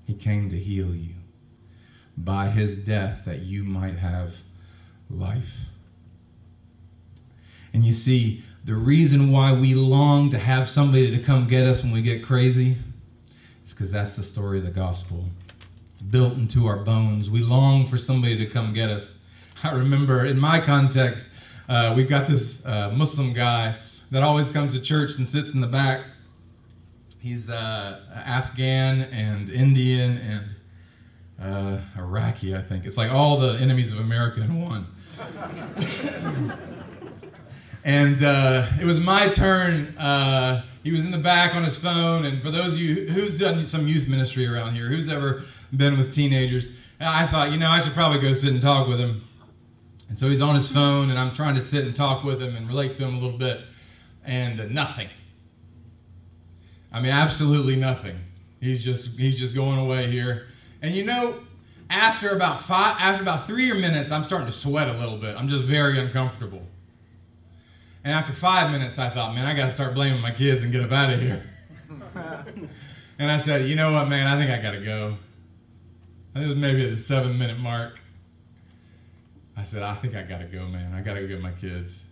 He 0.07 0.15
came 0.15 0.49
to 0.49 0.57
heal 0.57 0.95
you 0.95 1.13
by 2.17 2.47
his 2.47 2.87
death 2.87 3.27
that 3.27 3.41
you 3.41 3.65
might 3.65 3.99
have 3.99 4.39
life. 5.11 5.67
And 7.73 7.85
you 7.85 7.93
see, 7.93 8.43
the 8.65 8.75
reason 8.75 9.31
why 9.31 9.53
we 9.53 9.75
long 9.75 10.31
to 10.31 10.39
have 10.39 10.69
somebody 10.69 11.15
to 11.17 11.23
come 11.23 11.47
get 11.47 11.67
us 11.67 11.83
when 11.83 11.93
we 11.93 12.03
get 12.03 12.23
crazy 12.23 12.77
is 13.65 13.73
because 13.73 13.91
that's 13.91 14.17
the 14.17 14.23
story 14.23 14.59
of 14.59 14.65
the 14.65 14.71
gospel. 14.71 15.25
It's 15.91 16.03
built 16.03 16.35
into 16.35 16.67
our 16.67 16.77
bones. 16.77 17.31
We 17.31 17.41
long 17.41 17.87
for 17.87 17.97
somebody 17.97 18.37
to 18.39 18.47
come 18.47 18.73
get 18.73 18.91
us. 18.91 19.19
I 19.65 19.73
remember 19.73 20.25
in 20.25 20.39
my 20.39 20.61
context, 20.61 21.61
uh, 21.69 21.93
we've 21.97 22.09
got 22.09 22.27
this 22.27 22.65
uh, 22.67 22.93
Muslim 22.97 23.33
guy 23.33 23.77
that 24.11 24.23
always 24.23 24.51
comes 24.51 24.75
to 24.77 24.83
church 24.83 25.19
and 25.19 25.27
sits 25.27 25.53
in 25.55 25.61
the 25.61 25.67
back. 25.67 26.01
He's 27.21 27.51
uh, 27.51 28.01
Afghan 28.15 29.03
and 29.13 29.51
Indian 29.51 30.19
and 30.19 30.45
uh, 31.43 31.81
Iraqi, 31.99 32.55
I 32.55 32.63
think. 32.63 32.85
It's 32.85 32.97
like 32.97 33.13
all 33.13 33.37
the 33.37 33.59
enemies 33.61 33.93
of 33.93 33.99
America 33.99 34.41
in 34.41 34.63
one. 34.63 34.87
and 37.85 38.23
uh, 38.23 38.67
it 38.81 38.85
was 38.85 39.01
my 39.01 39.29
turn. 39.29 39.95
Uh, 39.99 40.63
he 40.83 40.91
was 40.91 41.05
in 41.05 41.11
the 41.11 41.19
back 41.19 41.57
on 41.57 41.65
his 41.65 41.77
phone. 41.77 42.25
And 42.25 42.43
for 42.43 42.51
those 42.51 42.75
of 42.75 42.81
you 42.81 43.07
who's 43.09 43.39
done 43.39 43.65
some 43.65 43.87
youth 43.87 44.09
ministry 44.09 44.47
around 44.47 44.75
here, 44.75 44.87
who's 44.87 45.09
ever 45.09 45.43
been 45.77 45.97
with 45.97 46.13
teenagers. 46.13 46.93
I 47.01 47.27
thought, 47.27 47.53
you 47.53 47.59
know, 47.59 47.69
I 47.69 47.79
should 47.79 47.93
probably 47.93 48.21
go 48.21 48.33
sit 48.33 48.53
and 48.53 48.63
talk 48.63 48.89
with 48.89 48.99
him. 48.99 49.23
And 50.09 50.19
so 50.19 50.29
he's 50.29 50.41
on 50.41 50.55
his 50.55 50.73
phone, 50.73 51.11
and 51.11 51.19
I'm 51.19 51.33
trying 51.33 51.55
to 51.57 51.61
sit 51.61 51.85
and 51.85 51.95
talk 51.95 52.25
with 52.25 52.43
him 52.43 52.57
and 52.57 52.67
relate 52.67 52.95
to 52.95 53.05
him 53.05 53.17
a 53.17 53.19
little 53.19 53.39
bit, 53.39 53.61
and 54.25 54.59
uh, 54.59 54.65
nothing. 54.71 55.09
I 56.91 57.01
mean, 57.01 57.13
absolutely 57.13 57.77
nothing. 57.77 58.17
He's 58.61 58.83
just 58.83 59.19
he's 59.19 59.39
just 59.39 59.55
going 59.55 59.79
away 59.79 60.07
here. 60.07 60.47
And 60.81 60.93
you 60.93 61.05
know, 61.05 61.35
after 61.91 62.35
about 62.35 62.61
five, 62.61 62.97
after 63.01 63.23
about 63.23 63.47
three 63.47 63.73
minutes, 63.73 64.13
I'm 64.13 64.25
starting 64.25 64.47
to 64.47 64.53
sweat 64.53 64.89
a 64.89 64.99
little 64.99 65.17
bit. 65.17 65.37
I'm 65.37 65.49
just 65.49 65.65
very 65.65 65.99
uncomfortable. 65.99 66.63
And 68.05 68.13
after 68.13 68.33
five 68.33 68.71
minutes, 68.71 68.99
I 68.99 69.09
thought, 69.09 69.35
man, 69.35 69.47
I 69.47 69.55
got 69.55 69.65
to 69.65 69.71
start 69.71 69.95
blaming 69.95 70.21
my 70.21 70.31
kids 70.31 70.63
and 70.63 70.73
get 70.73 70.83
up 70.83 70.93
out 70.93 71.13
of 71.13 71.21
here. 71.21 71.43
and 73.19 73.31
I 73.31 73.37
said, 73.39 73.67
you 73.67 73.77
know 73.77 73.93
what, 73.93 74.09
man, 74.09 74.27
I 74.27 74.39
think 74.39 74.51
I 74.51 74.63
got 74.63 74.73
to 74.73 74.85
go. 74.85 75.15
I 76.35 76.39
think 76.39 76.47
it 76.47 76.55
was 76.55 76.59
maybe 76.59 76.85
at 76.85 76.91
the 76.91 76.97
seven 76.97 77.39
minute 77.39 77.59
mark. 77.59 78.01
I 79.59 79.65
said, 79.65 79.83
I 79.83 79.93
think 79.95 80.15
I 80.15 80.23
gotta 80.23 80.45
go, 80.45 80.67
man. 80.69 80.95
I 80.95 81.01
gotta 81.01 81.21
go 81.21 81.27
get 81.27 81.43
my 81.43 81.51
kids. 81.51 82.07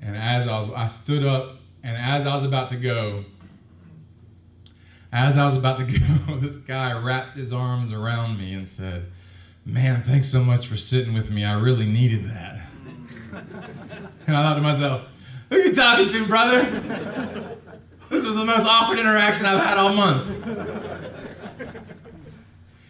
And 0.00 0.16
as 0.16 0.48
I 0.48 0.58
was, 0.58 0.70
I 0.70 0.86
stood 0.86 1.24
up, 1.24 1.56
and 1.84 1.94
as 1.94 2.26
I 2.26 2.34
was 2.34 2.44
about 2.44 2.70
to 2.70 2.76
go, 2.76 3.22
as 5.12 5.38
I 5.38 5.44
was 5.44 5.56
about 5.56 5.78
to 5.78 5.84
go, 6.26 6.36
this 6.36 6.56
guy 6.56 6.98
wrapped 7.00 7.36
his 7.36 7.52
arms 7.52 7.92
around 7.92 8.38
me 8.38 8.54
and 8.54 8.68
said, 8.68 9.04
Man, 9.66 10.02
thanks 10.02 10.28
so 10.28 10.42
much 10.42 10.66
for 10.66 10.76
sitting 10.76 11.12
with 11.12 11.30
me. 11.30 11.44
I 11.44 11.58
really 11.58 11.86
needed 11.86 12.24
that. 12.24 12.60
and 14.26 14.36
I 14.36 14.42
thought 14.42 14.54
to 14.54 14.62
myself, 14.62 15.02
Who 15.50 15.56
are 15.56 15.60
you 15.60 15.74
talking 15.74 16.08
to, 16.08 16.26
brother? 16.26 16.62
This 18.08 18.26
was 18.26 18.40
the 18.40 18.46
most 18.46 18.66
awkward 18.66 18.98
interaction 18.98 19.46
I've 19.46 19.62
had 19.62 19.78
all 19.78 19.94
month. 19.94 20.80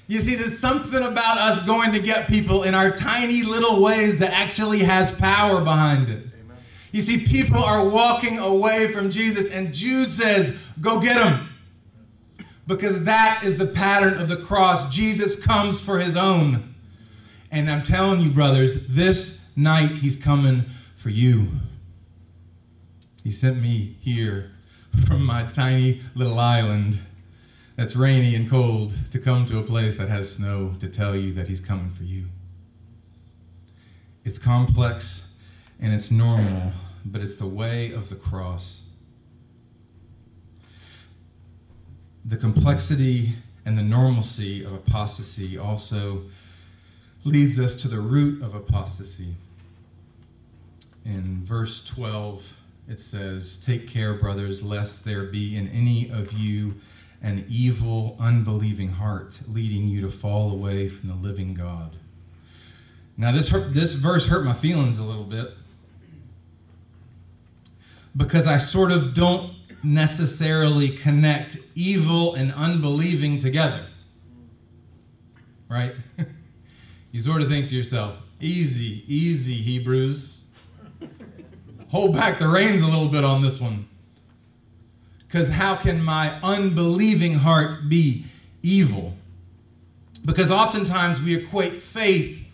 You 0.09 0.19
see, 0.19 0.35
there's 0.35 0.59
something 0.59 1.01
about 1.01 1.39
us 1.39 1.65
going 1.67 1.93
to 1.93 2.01
get 2.01 2.27
people 2.27 2.65
in 2.65 2.75
our 2.75 2.91
tiny 2.91 3.45
little 3.45 3.81
ways 3.81 4.19
that 4.19 4.33
actually 4.33 4.81
has 4.81 5.13
power 5.13 5.61
behind 5.61 6.09
it. 6.09 6.25
Amen. 6.43 6.57
You 6.91 7.01
see, 7.01 7.25
people 7.25 7.61
are 7.61 7.89
walking 7.89 8.39
away 8.39 8.89
from 8.89 9.11
Jesus, 9.11 9.55
and 9.55 9.73
Jude 9.73 10.11
says, 10.11 10.69
Go 10.81 11.01
get 11.01 11.17
them. 11.17 11.50
Because 12.71 13.05
that 13.05 13.43
is 13.45 13.59
the 13.59 13.67
pattern 13.67 14.21
of 14.21 14.29
the 14.29 14.37
cross. 14.37 14.95
Jesus 14.95 15.45
comes 15.45 15.85
for 15.85 15.99
his 15.99 16.17
own. 16.17 16.73
And 17.51 17.69
I'm 17.69 17.83
telling 17.83 18.21
you, 18.21 18.31
brothers, 18.31 18.87
this 18.87 19.57
night 19.57 19.97
he's 19.97 20.15
coming 20.15 20.61
for 20.95 21.11
you. 21.11 21.49
He 23.25 23.33
sent 23.33 23.61
me 23.61 23.97
here 24.01 24.53
from 25.09 25.27
my 25.27 25.51
tiny 25.51 26.01
little 26.15 26.39
island 26.39 27.03
that's 27.75 27.97
rainy 27.97 28.37
and 28.37 28.49
cold 28.49 28.93
to 29.11 29.19
come 29.19 29.47
to 29.47 29.59
a 29.59 29.63
place 29.63 29.99
that 29.99 30.09
has 30.09 30.35
snow 30.35 30.75
to 30.79 30.89
tell 30.89 31.17
you 31.17 31.33
that 31.33 31.49
He's 31.49 31.61
coming 31.61 31.89
for 31.89 32.05
you. 32.05 32.27
It's 34.25 34.39
complex 34.39 35.35
and 35.81 35.93
it's 35.93 36.11
normal, 36.11 36.73
but 37.05 37.21
it's 37.21 37.37
the 37.37 37.47
way 37.47 37.93
of 37.93 38.11
the 38.11 38.17
cross. 38.17 38.85
The 42.25 42.37
complexity 42.37 43.31
and 43.65 43.79
the 43.79 43.83
normalcy 43.83 44.65
of 44.65 44.73
apostasy 44.73 45.57
also 45.57 46.23
leads 47.25 47.59
us 47.59 47.77
to 47.77 47.89
the 47.89 48.01
root 48.01 48.43
of 48.43 48.55
apostasy. 48.55 49.35
In 51.05 51.41
verse 51.43 51.85
12, 51.85 52.57
it 52.89 52.99
says, 53.01 53.57
Take 53.59 53.89
care, 53.89 54.15
brothers, 54.15 54.63
lest 54.63 55.05
there 55.05 55.25
be 55.25 55.57
in 55.57 55.69
any 55.69 56.11
of 56.11 56.33
you 56.33 56.75
an 57.23 57.45
evil, 57.49 58.17
unbelieving 58.19 58.89
heart, 58.89 59.41
leading 59.49 59.89
you 59.89 60.01
to 60.03 60.09
fall 60.09 60.51
away 60.53 60.89
from 60.89 61.09
the 61.09 61.15
living 61.15 61.55
God. 61.55 61.93
Now, 63.17 63.33
this, 63.33 63.49
hurt, 63.49 63.75
this 63.75 63.95
verse 63.95 64.29
hurt 64.29 64.45
my 64.45 64.55
feelings 64.55 64.99
a 64.99 65.05
little 65.05 65.25
bit 65.25 65.51
because 68.17 68.47
I 68.47 68.59
sort 68.59 68.91
of 68.91 69.15
don't 69.15 69.53
necessarily 69.83 70.89
connect 70.89 71.59
evil 71.75 72.35
and 72.35 72.53
unbelieving 72.55 73.39
together. 73.39 73.81
Right? 75.69 75.93
you 77.13 77.21
sort 77.21 77.43
of 77.43 77.49
think 77.49 77.67
to 77.69 77.77
yourself, 77.77 78.21
easy, 78.41 79.05
easy, 79.07 79.55
Hebrews. 79.55 80.69
Hold 81.91 82.15
back 82.15 82.39
the 82.39 82.49
reins 82.49 82.83
a 82.83 82.87
little 82.87 83.09
bit 83.09 83.25
on 83.25 83.43
this 83.43 83.61
one. 83.61 83.87
Because 85.27 85.49
how 85.49 85.77
can 85.77 86.03
my 86.03 86.39
unbelieving 86.43 87.35
heart 87.35 87.77
be 87.89 88.25
evil? 88.63 89.15
Because 90.27 90.51
oftentimes 90.51 91.23
we 91.23 91.37
equate 91.37 91.73
faith, 91.73 92.49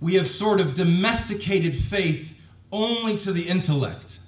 we 0.00 0.14
have 0.14 0.26
sort 0.26 0.60
of 0.60 0.74
domesticated 0.74 1.74
faith 1.74 2.36
only 2.72 3.16
to 3.18 3.32
the 3.32 3.48
intellect. 3.48 4.20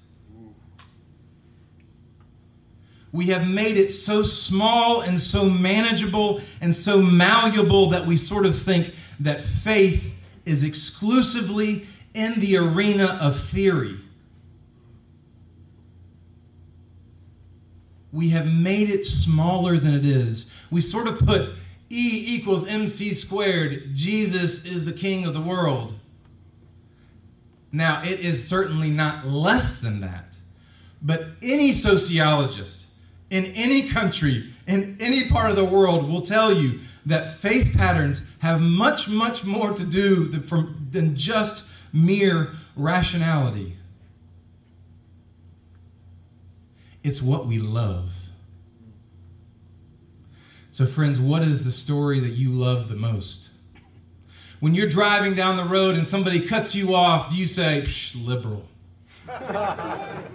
We 3.12 3.27
have 3.27 3.48
made 3.48 3.77
it 3.77 3.90
so 3.90 4.22
small 4.22 5.03
and 5.03 5.20
so 5.20 5.44
manageable 5.48 6.40
and 6.61 6.75
so 6.75 7.03
malleable 7.03 7.90
that 7.90 8.07
we 8.07 8.16
sort 8.16 8.46
of 8.46 8.57
think 8.57 8.94
that 9.20 9.40
faith 9.40 10.18
is 10.46 10.64
exclusively 10.64 11.83
in 12.14 12.33
the 12.38 12.57
arena 12.57 13.18
of 13.20 13.37
theory. 13.37 13.96
we 18.12 18.29
have 18.29 18.53
made 18.53 18.90
it 18.90 19.07
smaller 19.07 19.79
than 19.79 19.94
it 19.94 20.05
is. 20.05 20.66
We 20.70 20.83
sort 20.83 21.09
of 21.09 21.18
put 21.18 21.51
E 21.88 22.25
equals 22.29 22.66
MC 22.66 23.14
squared. 23.14 23.94
Jesus 23.94 24.66
is 24.66 24.85
the 24.85 24.92
king 24.92 25.25
of 25.25 25.35
the 25.35 25.40
world. 25.40 25.94
Now, 27.72 28.03
it 28.03 28.20
is 28.20 28.46
certainly 28.46 28.90
not 28.90 29.27
less 29.27 29.81
than 29.81 30.01
that. 30.03 30.38
But 31.01 31.22
any 31.42 31.72
sociologist 31.72 32.92
in 33.33 33.47
any 33.57 33.88
country, 33.88 34.45
in 34.66 34.99
any 35.01 35.27
part 35.31 35.51
of 35.51 35.57
the 35.57 35.64
world, 35.64 36.09
will 36.09 36.21
tell 36.21 36.53
you 36.53 36.79
that 37.07 37.29
faith 37.29 37.75
patterns 37.77 38.31
have 38.42 38.61
much, 38.61 39.09
much 39.09 39.45
more 39.47 39.73
to 39.73 39.87
do 39.87 40.27
than, 40.27 40.42
from, 40.42 40.88
than 40.90 41.16
just 41.16 41.73
mere 41.95 42.51
rationality. 42.77 43.73
It's 47.03 47.23
what 47.23 47.47
we 47.47 47.59
love. 47.59 48.14
So, 50.71 50.85
friends, 50.85 51.18
what 51.18 51.40
is 51.40 51.64
the 51.64 51.71
story 51.71 52.21
that 52.21 52.33
you 52.33 52.51
love 52.51 52.90
the 52.90 52.97
most? 52.97 53.51
When 54.61 54.75
you're 54.75 54.88
driving 54.88 55.35
down 55.35 55.57
the 55.57 55.64
road 55.64 55.95
and 55.95 56.07
somebody 56.07 56.47
cuts 56.47 56.77
you 56.77 56.95
off, 56.95 57.31
do 57.31 57.37
you 57.37 57.47
say, 57.47 57.83
liberal? 58.14 58.68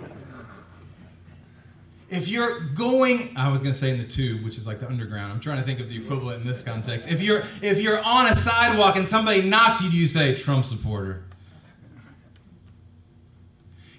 if 2.17 2.27
you're 2.27 2.59
going 2.73 3.29
i 3.37 3.49
was 3.49 3.61
going 3.61 3.71
to 3.71 3.77
say 3.77 3.91
in 3.91 3.97
the 3.97 4.03
tube 4.03 4.43
which 4.43 4.57
is 4.57 4.67
like 4.67 4.79
the 4.79 4.87
underground. 4.87 5.31
I'm 5.31 5.39
trying 5.39 5.59
to 5.59 5.63
think 5.63 5.79
of 5.79 5.89
the 5.89 5.97
equivalent 5.97 6.41
in 6.41 6.47
this 6.47 6.63
context. 6.63 7.09
If 7.09 7.21
you're 7.21 7.39
if 7.61 7.81
you're 7.81 7.99
on 7.99 8.25
a 8.25 8.35
sidewalk 8.35 8.95
and 8.95 9.07
somebody 9.07 9.47
knocks 9.47 9.83
you 9.83 9.91
do 9.91 9.97
you 9.97 10.07
say 10.07 10.35
trump 10.35 10.65
supporter 10.65 11.23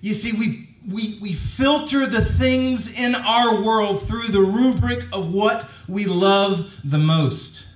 you 0.01 0.15
see 0.15 0.33
we 0.33 0.69
we, 0.91 1.19
we 1.21 1.33
filter 1.33 2.07
the 2.07 2.21
things 2.21 2.99
in 2.99 3.15
our 3.15 3.63
world 3.63 4.01
through 4.03 4.29
the 4.29 4.41
rubric 4.41 5.05
of 5.13 5.35
what 5.35 5.69
we 5.87 6.07
love 6.07 6.81
the 6.83 6.99
most. 6.99 7.67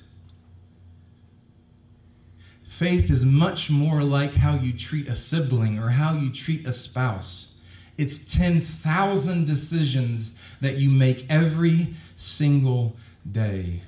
Faith 2.65 3.11
is 3.11 3.27
much 3.27 3.71
more 3.71 4.03
like 4.03 4.35
how 4.35 4.55
you 4.55 4.73
treat 4.73 5.09
a 5.09 5.15
sibling 5.15 5.79
or 5.79 5.91
how 5.91 6.15
you 6.15 6.31
treat 6.31 6.67
a 6.67 6.73
spouse 6.73 7.62
it's 7.99 8.37
10,000 8.37 9.47
decisions 9.47 10.57
that 10.61 10.77
you 10.77 10.91
make 10.91 11.27
every 11.31 11.89
single 12.17 12.97
day. 13.31 13.81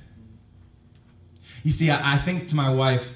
You 1.63 1.71
see, 1.71 1.91
I, 1.91 2.15
I 2.15 2.17
think 2.19 2.49
to 2.49 2.57
my 2.57 2.73
wife, 2.73 3.13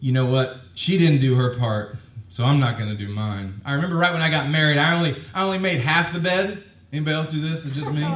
you 0.00 0.12
know 0.12 0.26
what? 0.26 0.58
She 0.74 0.98
didn't 0.98 1.20
do 1.20 1.36
her 1.36 1.54
part, 1.56 1.96
so 2.28 2.44
I'm 2.44 2.58
not 2.58 2.78
going 2.78 2.90
to 2.90 2.96
do 2.96 3.08
mine. 3.12 3.54
I 3.64 3.74
remember 3.74 3.96
right 3.96 4.12
when 4.12 4.22
I 4.22 4.30
got 4.30 4.50
married, 4.50 4.78
I 4.78 4.96
only 4.96 5.14
I 5.34 5.44
only 5.44 5.58
made 5.58 5.80
half 5.80 6.12
the 6.12 6.20
bed. 6.20 6.62
Anybody 6.92 7.16
else 7.16 7.28
do 7.28 7.40
this? 7.40 7.66
It's 7.66 7.74
just 7.74 7.92
me. 7.92 8.02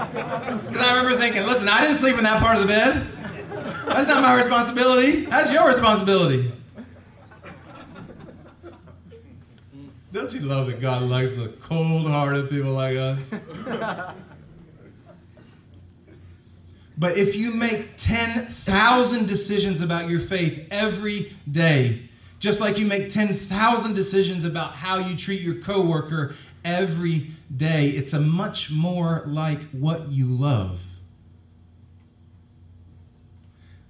Because 0.70 0.82
I 0.82 0.96
remember 0.96 1.16
thinking, 1.18 1.42
listen, 1.42 1.68
I 1.68 1.80
didn't 1.80 1.96
sleep 1.96 2.16
in 2.16 2.24
that 2.24 2.42
part 2.42 2.56
of 2.56 2.62
the 2.62 2.68
bed. 2.68 3.06
That's 3.86 4.08
not 4.08 4.22
my 4.22 4.36
responsibility. 4.36 5.24
That's 5.26 5.52
your 5.52 5.66
responsibility. 5.66 6.50
Don't 10.30 10.42
you 10.42 10.48
love 10.48 10.68
that 10.68 10.80
God 10.80 11.02
likes 11.02 11.38
a 11.38 11.48
cold-hearted 11.48 12.50
people 12.50 12.70
like 12.70 12.96
us? 12.96 13.30
but 16.96 17.18
if 17.18 17.34
you 17.34 17.52
make 17.52 17.96
10,000 17.96 19.26
decisions 19.26 19.82
about 19.82 20.08
your 20.08 20.20
faith 20.20 20.68
every 20.70 21.32
day, 21.50 21.98
just 22.38 22.60
like 22.60 22.78
you 22.78 22.86
make 22.86 23.10
10,000 23.10 23.94
decisions 23.94 24.44
about 24.44 24.70
how 24.74 24.98
you 24.98 25.16
treat 25.16 25.40
your 25.40 25.56
coworker 25.56 26.32
every 26.64 27.26
day, 27.56 27.86
it's 27.86 28.12
a 28.12 28.20
much 28.20 28.70
more 28.70 29.24
like 29.26 29.64
what 29.70 30.10
you 30.10 30.26
love. 30.26 30.80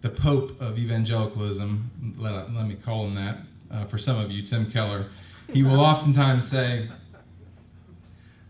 The 0.00 0.08
Pope 0.08 0.58
of 0.58 0.78
evangelicalism, 0.78 1.90
let, 2.16 2.50
let 2.54 2.66
me 2.66 2.76
call 2.76 3.06
him 3.08 3.14
that 3.16 3.36
uh, 3.70 3.84
for 3.84 3.98
some 3.98 4.18
of 4.18 4.32
you, 4.32 4.40
Tim 4.42 4.70
Keller 4.70 5.04
he 5.52 5.62
will 5.62 5.80
oftentimes 5.80 6.46
say 6.46 6.88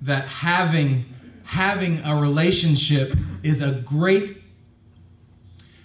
that 0.02 0.26
having 0.26 1.04
having 1.44 1.98
a 2.04 2.14
relationship 2.16 3.12
is 3.42 3.62
a 3.62 3.80
great 3.82 4.42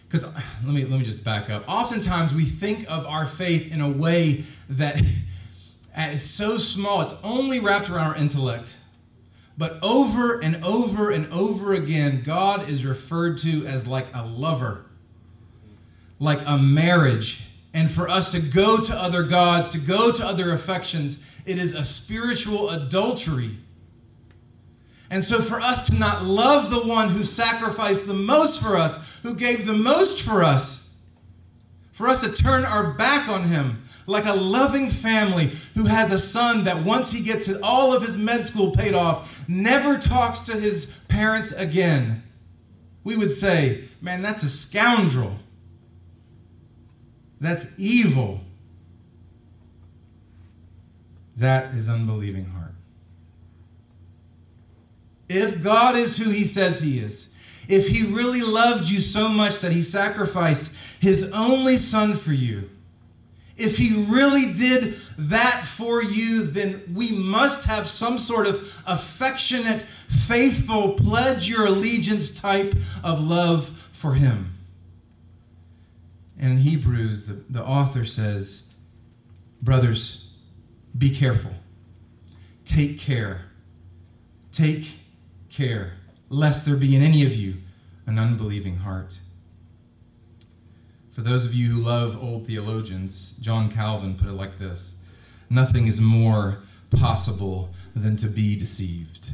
because 0.07 0.25
let 0.65 0.73
me 0.73 0.85
let 0.85 0.99
me 0.99 1.05
just 1.05 1.23
back 1.23 1.49
up. 1.49 1.63
Oftentimes 1.67 2.33
we 2.33 2.43
think 2.43 2.89
of 2.89 3.05
our 3.05 3.25
faith 3.25 3.73
in 3.73 3.81
a 3.81 3.89
way 3.89 4.43
that 4.69 5.01
is 5.97 6.23
so 6.23 6.57
small 6.57 7.01
it's 7.01 7.15
only 7.23 7.59
wrapped 7.59 7.89
around 7.89 8.11
our 8.11 8.15
intellect. 8.15 8.77
But 9.57 9.79
over 9.81 10.41
and 10.43 10.61
over 10.65 11.11
and 11.11 11.31
over 11.31 11.73
again 11.73 12.21
god 12.25 12.69
is 12.69 12.85
referred 12.85 13.37
to 13.39 13.65
as 13.65 13.87
like 13.87 14.07
a 14.13 14.25
lover 14.25 14.85
like 16.19 16.39
a 16.45 16.57
marriage 16.57 17.45
and 17.75 17.91
for 17.91 18.07
us 18.07 18.31
to 18.31 18.39
go 18.39 18.79
to 18.79 18.95
other 18.95 19.23
gods, 19.23 19.69
to 19.71 19.77
go 19.77 20.09
to 20.09 20.25
other 20.25 20.53
affections, 20.53 21.41
it 21.45 21.57
is 21.57 21.73
a 21.75 21.83
spiritual 21.83 22.69
adultery. 22.69 23.51
And 25.11 25.21
so, 25.21 25.39
for 25.39 25.59
us 25.59 25.89
to 25.89 25.99
not 25.99 26.23
love 26.23 26.71
the 26.71 26.87
one 26.87 27.09
who 27.09 27.21
sacrificed 27.21 28.07
the 28.07 28.13
most 28.13 28.63
for 28.63 28.77
us, 28.77 29.19
who 29.23 29.35
gave 29.35 29.67
the 29.67 29.73
most 29.73 30.25
for 30.25 30.41
us, 30.41 30.97
for 31.91 32.07
us 32.07 32.21
to 32.23 32.43
turn 32.43 32.63
our 32.63 32.93
back 32.93 33.27
on 33.27 33.43
him, 33.43 33.83
like 34.07 34.25
a 34.25 34.33
loving 34.33 34.87
family 34.87 35.51
who 35.75 35.85
has 35.85 36.13
a 36.13 36.17
son 36.17 36.63
that 36.63 36.85
once 36.85 37.11
he 37.11 37.23
gets 37.23 37.53
all 37.61 37.93
of 37.93 38.01
his 38.01 38.17
med 38.17 38.45
school 38.45 38.71
paid 38.71 38.93
off, 38.93 39.47
never 39.49 39.97
talks 39.97 40.43
to 40.43 40.53
his 40.53 41.05
parents 41.09 41.51
again, 41.51 42.23
we 43.03 43.17
would 43.17 43.31
say, 43.31 43.83
man, 44.01 44.21
that's 44.21 44.43
a 44.43 44.49
scoundrel. 44.49 45.35
That's 47.39 47.77
evil. 47.77 48.41
That 51.37 51.73
is 51.73 51.89
unbelieving 51.89 52.45
heart. 52.45 52.71
If 55.27 55.63
God 55.63 55.95
is 55.95 56.17
who 56.17 56.29
he 56.29 56.45
says 56.45 56.79
he 56.79 56.99
is, 56.99 57.31
if 57.67 57.87
he 57.87 58.13
really 58.13 58.41
loved 58.41 58.89
you 58.89 58.99
so 58.99 59.27
much 59.27 59.59
that 59.59 59.71
he 59.71 59.81
sacrificed 59.81 61.01
his 61.01 61.31
only 61.33 61.75
son 61.75 62.13
for 62.13 62.31
you, 62.31 62.69
if 63.57 63.77
he 63.77 64.05
really 64.09 64.53
did 64.53 64.95
that 65.17 65.61
for 65.63 66.03
you, 66.03 66.43
then 66.45 66.81
we 66.93 67.11
must 67.11 67.63
have 67.65 67.87
some 67.87 68.17
sort 68.17 68.47
of 68.47 68.55
affectionate, 68.85 69.81
faithful, 69.81 70.93
pledge 70.93 71.49
your 71.49 71.65
allegiance 71.65 72.31
type 72.31 72.73
of 73.03 73.23
love 73.23 73.67
for 73.67 74.13
him. 74.13 74.54
And 76.39 76.53
in 76.53 76.57
Hebrews, 76.59 77.27
the, 77.27 77.33
the 77.49 77.65
author 77.65 78.03
says, 78.03 78.75
Brothers, 79.61 80.37
be 80.97 81.09
careful. 81.09 81.53
Take 82.65 82.99
care. 82.99 83.41
Take 84.51 84.99
care, 85.49 85.91
lest 86.29 86.65
there 86.65 86.75
be 86.75 86.95
in 86.95 87.01
any 87.01 87.25
of 87.25 87.33
you 87.33 87.55
an 88.05 88.19
unbelieving 88.19 88.77
heart. 88.77 89.19
For 91.11 91.21
those 91.21 91.45
of 91.45 91.53
you 91.53 91.71
who 91.71 91.81
love 91.81 92.21
old 92.21 92.45
theologians, 92.45 93.33
John 93.37 93.71
Calvin 93.71 94.15
put 94.15 94.27
it 94.27 94.33
like 94.33 94.57
this 94.57 95.01
Nothing 95.49 95.87
is 95.87 96.01
more 96.01 96.59
possible 96.91 97.69
than 97.95 98.17
to 98.17 98.27
be 98.27 98.55
deceived. 98.55 99.31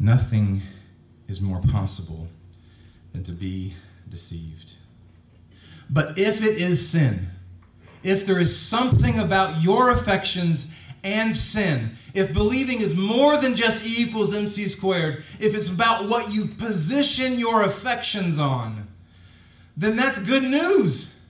Nothing 0.00 0.62
is 1.28 1.40
more 1.40 1.60
possible 1.60 2.28
than 3.18 3.34
to 3.34 3.40
be 3.40 3.72
deceived. 4.08 4.76
But 5.90 6.18
if 6.18 6.44
it 6.44 6.56
is 6.56 6.88
sin, 6.88 7.18
if 8.04 8.24
there 8.26 8.38
is 8.38 8.56
something 8.56 9.18
about 9.18 9.60
your 9.62 9.90
affections 9.90 10.88
and 11.02 11.34
sin, 11.34 11.90
if 12.14 12.32
believing 12.32 12.80
is 12.80 12.96
more 12.96 13.36
than 13.36 13.56
just 13.56 13.84
E 13.84 14.04
equals 14.04 14.36
MC 14.36 14.64
squared, 14.64 15.16
if 15.40 15.54
it's 15.54 15.68
about 15.68 16.08
what 16.08 16.32
you 16.32 16.44
position 16.58 17.40
your 17.40 17.64
affections 17.64 18.38
on, 18.38 18.86
then 19.76 19.96
that's 19.96 20.20
good 20.20 20.44
news. 20.44 21.26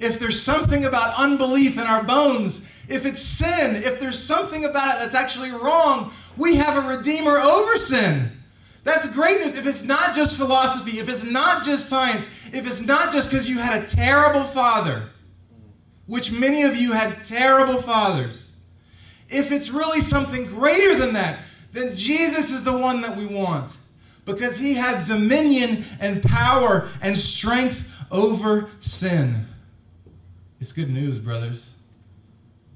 If 0.00 0.18
there's 0.18 0.40
something 0.40 0.86
about 0.86 1.18
unbelief 1.18 1.76
in 1.76 1.84
our 1.84 2.02
bones, 2.02 2.86
if 2.88 3.04
it's 3.04 3.20
sin, 3.20 3.82
if 3.82 4.00
there's 4.00 4.18
something 4.18 4.64
about 4.64 4.96
it 4.96 5.00
that's 5.00 5.14
actually 5.14 5.50
wrong, 5.50 6.10
we 6.38 6.56
have 6.56 6.84
a 6.84 6.96
Redeemer 6.96 7.36
over 7.36 7.76
sin. 7.76 8.30
That's 8.84 9.12
great 9.14 9.40
news. 9.40 9.58
If 9.58 9.66
it's 9.66 9.84
not 9.84 10.14
just 10.14 10.36
philosophy, 10.36 10.98
if 10.98 11.08
it's 11.08 11.24
not 11.24 11.64
just 11.64 11.88
science, 11.88 12.50
if 12.52 12.66
it's 12.66 12.82
not 12.82 13.10
just 13.10 13.30
because 13.30 13.48
you 13.48 13.58
had 13.58 13.82
a 13.82 13.86
terrible 13.86 14.42
father, 14.42 15.02
which 16.06 16.38
many 16.38 16.62
of 16.62 16.76
you 16.76 16.92
had 16.92 17.22
terrible 17.24 17.80
fathers, 17.80 18.62
if 19.28 19.50
it's 19.50 19.70
really 19.70 20.00
something 20.00 20.44
greater 20.46 20.94
than 20.96 21.14
that, 21.14 21.40
then 21.72 21.96
Jesus 21.96 22.52
is 22.52 22.62
the 22.62 22.76
one 22.76 23.00
that 23.00 23.16
we 23.16 23.26
want 23.26 23.78
because 24.26 24.58
he 24.58 24.74
has 24.74 25.08
dominion 25.08 25.82
and 26.00 26.22
power 26.22 26.88
and 27.02 27.16
strength 27.16 28.04
over 28.12 28.68
sin. 28.80 29.34
It's 30.60 30.72
good 30.72 30.90
news, 30.90 31.18
brothers, 31.18 31.74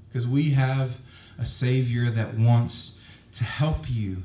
because 0.07 0.27
we 0.27 0.51
have 0.51 0.97
a 1.37 1.45
Savior 1.45 2.05
that 2.05 2.33
wants 2.33 2.95
to 3.33 3.43
help 3.43 3.89
you 3.89 4.17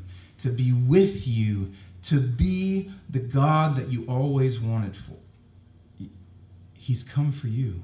to 0.45 0.51
be 0.51 0.75
with 0.75 1.27
you, 1.27 1.71
to 2.03 2.21
be 2.21 2.91
the 3.09 3.19
God 3.19 3.77
that 3.77 3.89
you 3.89 4.05
always 4.07 4.61
wanted 4.61 4.95
for. 4.95 5.17
He's 6.79 7.03
come 7.03 7.33
for 7.33 7.49
you. 7.49 7.81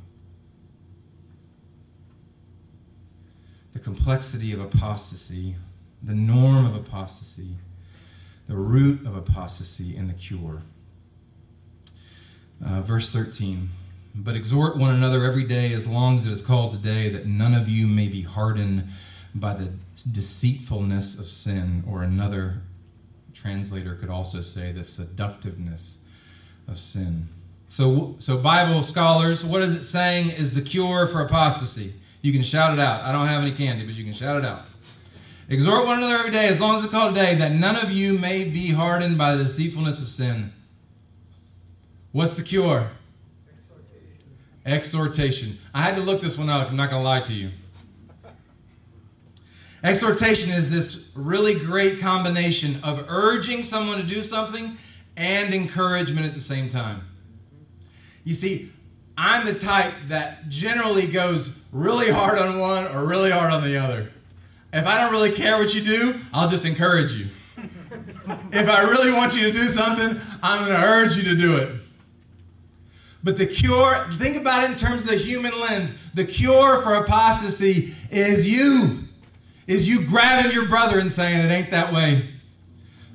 The 3.73 3.79
complexity 3.79 4.53
of 4.53 4.61
apostasy, 4.61 5.55
the 6.03 6.15
norm 6.15 6.67
of 6.67 6.77
apostasy, 6.77 7.55
the 8.47 8.57
root 8.57 9.07
of 9.07 9.17
apostasy 9.17 9.97
and 9.97 10.11
the 10.11 10.15
cure. 10.15 10.59
Uh, 12.63 12.83
verse 12.83 13.11
13. 13.11 13.71
But 14.15 14.37
exhort 14.37 14.77
one 14.77 14.95
another 14.95 15.25
every 15.25 15.45
day 15.45 15.73
as 15.73 15.89
long 15.89 16.17
as 16.17 16.27
it 16.27 16.33
is 16.33 16.43
called 16.43 16.73
today, 16.73 17.09
that 17.09 17.25
none 17.25 17.55
of 17.55 17.71
you 17.71 17.87
may 17.87 18.09
be 18.09 18.21
hardened 18.21 18.87
by 19.35 19.55
the 19.55 19.73
deceitfulness 20.03 21.19
of 21.19 21.27
sin. 21.27 21.85
Or 21.89 22.03
another 22.03 22.63
translator 23.35 23.95
could 23.95 24.11
also 24.11 24.41
say 24.41 24.73
the 24.73 24.85
seductiveness 24.85 26.09
of 26.69 26.79
sin. 26.79 27.25
So, 27.69 28.17
so 28.19 28.37
Bible 28.39 28.83
scholars, 28.83 29.45
what 29.45 29.63
is 29.63 29.77
it 29.77 29.85
saying 29.85 30.31
is 30.31 30.55
the 30.55 30.63
cure 30.63 31.07
for 31.07 31.23
apostasy? 31.23 31.93
You 32.23 32.33
can 32.33 32.43
shout 32.43 32.73
it 32.73 32.81
out. 32.81 33.03
I 33.03 33.13
don't 33.13 33.27
have 33.27 33.43
any 33.43 33.53
candy, 33.53 33.85
but 33.85 33.95
you 33.95 34.05
can 34.05 34.13
shout 34.13 34.39
it 34.39 34.45
out. 34.45 34.63
Exhort 35.49 35.87
one 35.87 35.99
another 35.99 36.17
every 36.17 36.31
day, 36.31 36.47
as 36.49 36.61
long 36.61 36.77
as 36.77 36.85
it's 36.85 36.93
called 36.93 37.13
a 37.13 37.21
day, 37.21 37.35
that 37.37 37.53
none 37.53 37.77
of 37.77 37.91
you 37.91 38.19
may 38.19 38.45
be 38.45 38.71
hardened 38.71 39.19
by 39.19 39.35
the 39.35 39.43
deceitfulness 39.43 40.01
of 40.01 40.07
sin. 40.07 40.53
What's 42.13 42.37
the 42.37 42.45
cure? 42.45 42.89
Exhortation. 44.67 45.57
I 45.75 45.83
had 45.83 45.97
to 45.97 46.03
look 46.03 46.21
this 46.21 46.39
one 46.39 46.49
up. 46.49 46.71
I'm 46.71 46.77
not 46.77 46.91
going 46.91 47.03
to 47.03 47.09
lie 47.09 47.21
to 47.21 47.33
you. 47.33 47.51
Exhortation 49.83 50.53
is 50.53 50.71
this 50.71 51.15
really 51.17 51.55
great 51.55 52.01
combination 52.01 52.77
of 52.85 53.07
urging 53.09 53.63
someone 53.63 53.99
to 53.99 54.07
do 54.07 54.21
something 54.21 54.73
and 55.17 55.55
encouragement 55.55 56.27
at 56.27 56.35
the 56.35 56.41
same 56.41 56.69
time. 56.69 57.03
You 58.25 58.35
see, 58.35 58.69
I'm 59.17 59.47
the 59.47 59.55
type 59.55 59.93
that 60.09 60.49
generally 60.49 61.07
goes 61.07 61.67
really 61.73 62.11
hard 62.11 62.39
on 62.39 62.59
one 62.59 62.85
or 62.95 63.09
really 63.09 63.31
hard 63.31 63.53
on 63.53 63.63
the 63.63 63.79
other. 63.79 64.11
If 64.73 64.87
I 64.87 64.99
don't 64.99 65.13
really 65.13 65.33
care 65.33 65.59
what 65.59 65.75
you 65.75 65.81
do, 65.81 66.15
I'll 66.33 66.49
just 66.49 66.67
encourage 66.67 67.15
you. 67.15 67.25
if 68.53 68.69
I 68.69 68.89
really 68.89 69.13
want 69.13 69.35
you 69.35 69.47
to 69.47 69.53
do 69.53 69.65
something, 69.65 70.21
I'm 70.43 70.67
going 70.67 70.79
to 70.79 70.87
urge 70.87 71.17
you 71.17 71.35
to 71.35 71.37
do 71.37 71.57
it. 71.57 71.81
But 73.25 73.37
the 73.37 73.47
cure, 73.47 73.95
think 74.13 74.37
about 74.37 74.65
it 74.65 74.71
in 74.71 74.77
terms 74.77 75.03
of 75.03 75.11
the 75.11 75.17
human 75.17 75.53
lens. 75.61 76.11
The 76.13 76.25
cure 76.25 76.81
for 76.83 76.95
apostasy 76.95 77.93
is 78.11 78.51
you. 78.51 79.01
Is 79.67 79.89
you 79.89 80.07
grabbing 80.09 80.53
your 80.53 80.67
brother 80.67 80.99
and 80.99 81.11
saying, 81.11 81.45
It 81.45 81.53
ain't 81.53 81.71
that 81.71 81.93
way. 81.93 82.23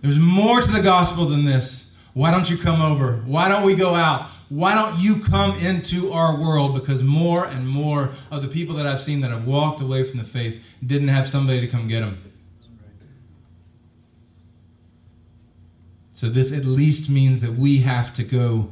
There's 0.01 0.19
more 0.19 0.62
to 0.62 0.71
the 0.71 0.81
gospel 0.81 1.25
than 1.25 1.45
this. 1.45 1.86
Why 2.13 2.31
don't 2.31 2.49
you 2.49 2.58
come 2.58 2.81
over? 2.81 3.17
Why 3.25 3.49
don't 3.49 3.65
we 3.65 3.75
go 3.75 3.95
out? 3.95 4.27
Why 4.49 4.75
don't 4.75 4.99
you 4.99 5.15
come 5.27 5.58
into 5.58 6.12
our 6.12 6.39
world? 6.39 6.75
Because 6.75 7.03
more 7.03 7.47
and 7.47 7.67
more 7.67 8.12
of 8.29 8.41
the 8.41 8.47
people 8.47 8.75
that 8.75 8.86
I've 8.86 9.01
seen 9.01 9.21
that 9.21 9.31
have 9.31 9.45
walked 9.45 9.81
away 9.81 10.03
from 10.03 10.19
the 10.19 10.25
faith 10.25 10.77
didn't 10.86 11.08
have 11.08 11.27
somebody 11.27 11.62
to 11.62 11.67
come 11.67 11.88
get 11.88 12.01
them. 12.01 12.21
So 16.13 16.29
this 16.29 16.53
at 16.53 16.63
least 16.63 17.10
means 17.10 17.41
that 17.41 17.51
we 17.51 17.79
have 17.79 18.13
to 18.13 18.23
go 18.23 18.69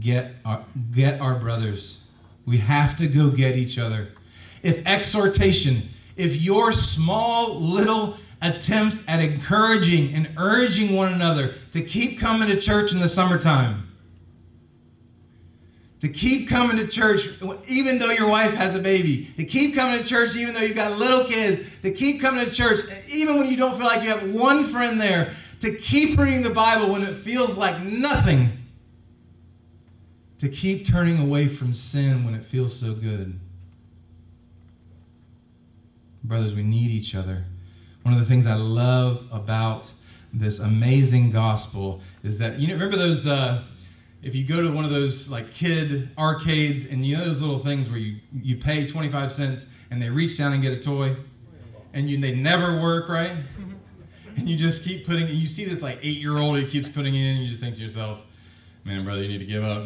get 0.00 0.32
our, 0.44 0.64
get 0.94 1.20
our 1.20 1.34
brothers. 1.38 2.08
We 2.46 2.58
have 2.58 2.96
to 2.96 3.06
go 3.06 3.30
get 3.30 3.56
each 3.56 3.78
other. 3.78 4.08
If 4.62 4.86
exhortation, 4.86 5.76
if 6.16 6.42
your 6.42 6.72
small 6.72 7.60
little 7.60 8.16
attempts 8.42 9.06
at 9.08 9.20
encouraging 9.20 10.14
and 10.14 10.28
urging 10.36 10.94
one 10.94 11.12
another 11.12 11.52
to 11.72 11.82
keep 11.82 12.20
coming 12.20 12.48
to 12.48 12.60
church 12.60 12.92
in 12.92 13.00
the 13.00 13.08
summertime, 13.08 13.82
to 16.00 16.08
keep 16.08 16.48
coming 16.48 16.76
to 16.76 16.86
church 16.86 17.42
even 17.68 17.98
though 17.98 18.10
your 18.10 18.28
wife 18.28 18.54
has 18.54 18.76
a 18.76 18.80
baby, 18.80 19.28
to 19.36 19.44
keep 19.44 19.74
coming 19.74 19.98
to 19.98 20.04
church 20.04 20.36
even 20.36 20.54
though 20.54 20.60
you've 20.60 20.76
got 20.76 20.98
little 20.98 21.24
kids, 21.24 21.80
to 21.80 21.90
keep 21.90 22.20
coming 22.20 22.44
to 22.44 22.52
church 22.52 22.80
even 23.12 23.38
when 23.38 23.48
you 23.48 23.56
don't 23.56 23.74
feel 23.74 23.86
like 23.86 24.02
you 24.02 24.10
have 24.10 24.34
one 24.34 24.62
friend 24.64 25.00
there, 25.00 25.32
to 25.60 25.74
keep 25.74 26.18
reading 26.18 26.42
the 26.42 26.50
Bible 26.50 26.92
when 26.92 27.02
it 27.02 27.14
feels 27.14 27.56
like 27.56 27.82
nothing 27.82 28.48
to 30.38 30.48
keep 30.48 30.84
turning 30.84 31.18
away 31.18 31.46
from 31.46 31.72
sin 31.72 32.24
when 32.24 32.34
it 32.34 32.44
feels 32.44 32.78
so 32.78 32.92
good. 32.92 33.38
Brothers, 36.26 36.54
we 36.54 36.62
need 36.62 36.90
each 36.90 37.14
other. 37.14 37.44
One 38.02 38.14
of 38.14 38.20
the 38.20 38.26
things 38.26 38.46
I 38.46 38.54
love 38.54 39.26
about 39.32 39.92
this 40.32 40.58
amazing 40.58 41.30
gospel 41.30 42.00
is 42.22 42.38
that 42.38 42.58
you 42.58 42.68
know 42.68 42.74
remember 42.74 42.96
those 42.96 43.26
uh, 43.26 43.62
if 44.22 44.34
you 44.34 44.44
go 44.46 44.60
to 44.60 44.72
one 44.74 44.84
of 44.84 44.90
those 44.90 45.30
like 45.30 45.50
kid 45.50 46.10
arcades 46.18 46.90
and 46.92 47.06
you 47.06 47.16
know 47.16 47.24
those 47.24 47.40
little 47.40 47.58
things 47.58 47.88
where 47.88 47.98
you 47.98 48.16
you 48.32 48.56
pay 48.56 48.86
25 48.86 49.30
cents 49.30 49.84
and 49.90 50.02
they 50.02 50.10
reach 50.10 50.36
down 50.36 50.52
and 50.52 50.62
get 50.62 50.72
a 50.72 50.80
toy 50.80 51.14
and 51.94 52.08
you 52.10 52.18
they 52.18 52.34
never 52.34 52.80
work 52.80 53.08
right? 53.08 53.32
And 54.36 54.48
you 54.48 54.56
just 54.56 54.84
keep 54.84 55.06
putting 55.06 55.28
you 55.28 55.46
see 55.46 55.64
this 55.64 55.82
like 55.82 55.98
eight 56.02 56.18
year 56.18 56.36
old 56.36 56.58
who 56.58 56.66
keeps 56.66 56.88
putting 56.88 57.14
in 57.14 57.36
and 57.36 57.42
you 57.42 57.48
just 57.48 57.60
think 57.60 57.76
to 57.76 57.82
yourself 57.82 58.24
man 58.84 59.04
brother 59.04 59.22
you 59.22 59.28
need 59.28 59.38
to 59.38 59.46
give 59.46 59.64
up 59.64 59.84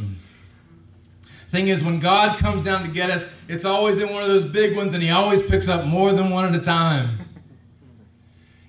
Thing 1.50 1.66
is, 1.66 1.82
when 1.82 1.98
God 1.98 2.38
comes 2.38 2.62
down 2.62 2.84
to 2.84 2.90
get 2.90 3.10
us, 3.10 3.42
it's 3.48 3.64
always 3.64 4.00
in 4.00 4.08
one 4.12 4.22
of 4.22 4.28
those 4.28 4.44
big 4.44 4.76
ones, 4.76 4.94
and 4.94 5.02
He 5.02 5.10
always 5.10 5.42
picks 5.42 5.68
up 5.68 5.84
more 5.84 6.12
than 6.12 6.30
one 6.30 6.44
at 6.44 6.54
a 6.54 6.62
time. 6.62 7.08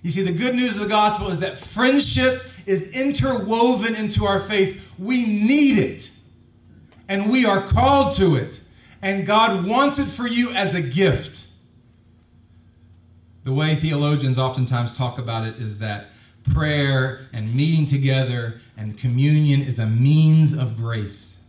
You 0.01 0.09
see, 0.09 0.23
the 0.23 0.35
good 0.35 0.55
news 0.55 0.77
of 0.77 0.81
the 0.81 0.89
gospel 0.89 1.27
is 1.27 1.39
that 1.41 1.59
friendship 1.59 2.41
is 2.65 2.99
interwoven 2.99 3.95
into 3.95 4.25
our 4.25 4.39
faith. 4.39 4.91
We 4.97 5.27
need 5.27 5.77
it, 5.77 6.09
and 7.07 7.31
we 7.31 7.45
are 7.45 7.61
called 7.61 8.13
to 8.15 8.33
it, 8.33 8.61
and 9.03 9.27
God 9.27 9.67
wants 9.67 9.99
it 9.99 10.07
for 10.07 10.27
you 10.27 10.49
as 10.53 10.73
a 10.73 10.81
gift. 10.81 11.49
The 13.43 13.53
way 13.53 13.75
theologians 13.75 14.39
oftentimes 14.39 14.97
talk 14.97 15.19
about 15.19 15.47
it 15.47 15.57
is 15.57 15.77
that 15.79 16.07
prayer 16.51 17.27
and 17.31 17.53
meeting 17.53 17.85
together 17.85 18.59
and 18.75 18.97
communion 18.97 19.61
is 19.61 19.77
a 19.77 19.85
means 19.85 20.53
of 20.53 20.77
grace 20.77 21.40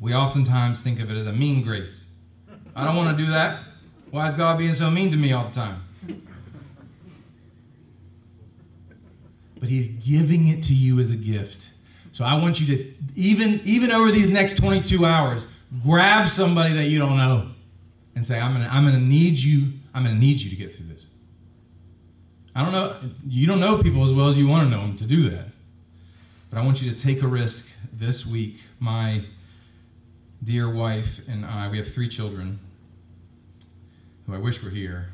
we 0.00 0.14
oftentimes 0.14 0.82
think 0.82 1.00
of 1.00 1.10
it 1.10 1.16
as 1.16 1.26
a 1.26 1.32
mean 1.32 1.62
grace. 1.62 2.12
I 2.74 2.84
don't 2.84 2.96
want 2.96 3.16
to 3.16 3.22
do 3.22 3.30
that. 3.30 3.60
Why 4.10 4.26
is 4.28 4.34
God 4.34 4.58
being 4.58 4.74
so 4.74 4.90
mean 4.90 5.10
to 5.10 5.16
me 5.16 5.32
all 5.32 5.44
the 5.44 5.52
time? 5.52 5.80
But 9.58 9.68
He's 9.68 10.06
giving 10.08 10.48
it 10.48 10.62
to 10.64 10.74
you 10.74 10.98
as 10.98 11.10
a 11.10 11.16
gift. 11.16 11.72
So 12.12 12.24
I 12.24 12.34
want 12.34 12.60
you 12.60 12.76
to, 12.76 12.92
even, 13.14 13.60
even 13.64 13.92
over 13.92 14.10
these 14.10 14.30
next 14.30 14.56
22 14.56 15.04
hours, 15.04 15.46
grab 15.84 16.26
somebody 16.26 16.74
that 16.74 16.86
you 16.86 16.98
don't 16.98 17.16
know 17.16 17.48
and 18.14 18.24
say, 18.24 18.40
I'm 18.40 18.52
gonna, 18.52 18.68
I'm 18.70 18.84
gonna 18.84 18.98
need 18.98 19.36
you, 19.36 19.68
I'm 19.94 20.02
gonna 20.02 20.16
need 20.16 20.40
you 20.40 20.50
to 20.50 20.56
get 20.56 20.74
through 20.74 20.86
this. 20.86 21.16
I 22.56 22.64
don't 22.64 22.72
know, 22.72 22.96
you 23.26 23.46
don't 23.46 23.60
know 23.60 23.80
people 23.80 24.02
as 24.02 24.12
well 24.12 24.28
as 24.28 24.38
you 24.38 24.48
want 24.48 24.64
to 24.64 24.76
know 24.76 24.82
them 24.82 24.96
to 24.96 25.06
do 25.06 25.30
that. 25.30 25.46
But 26.50 26.58
I 26.58 26.64
want 26.64 26.82
you 26.82 26.90
to 26.90 26.96
take 26.96 27.22
a 27.22 27.28
risk 27.28 27.70
this 27.92 28.26
week. 28.26 28.60
My 28.80 29.22
dear 30.42 30.70
wife 30.70 31.28
and 31.28 31.44
I, 31.44 31.68
we 31.68 31.76
have 31.76 31.92
three 31.92 32.08
children 32.08 32.58
who 34.26 34.34
I 34.34 34.38
wish 34.38 34.62
were 34.62 34.70
here. 34.70 35.06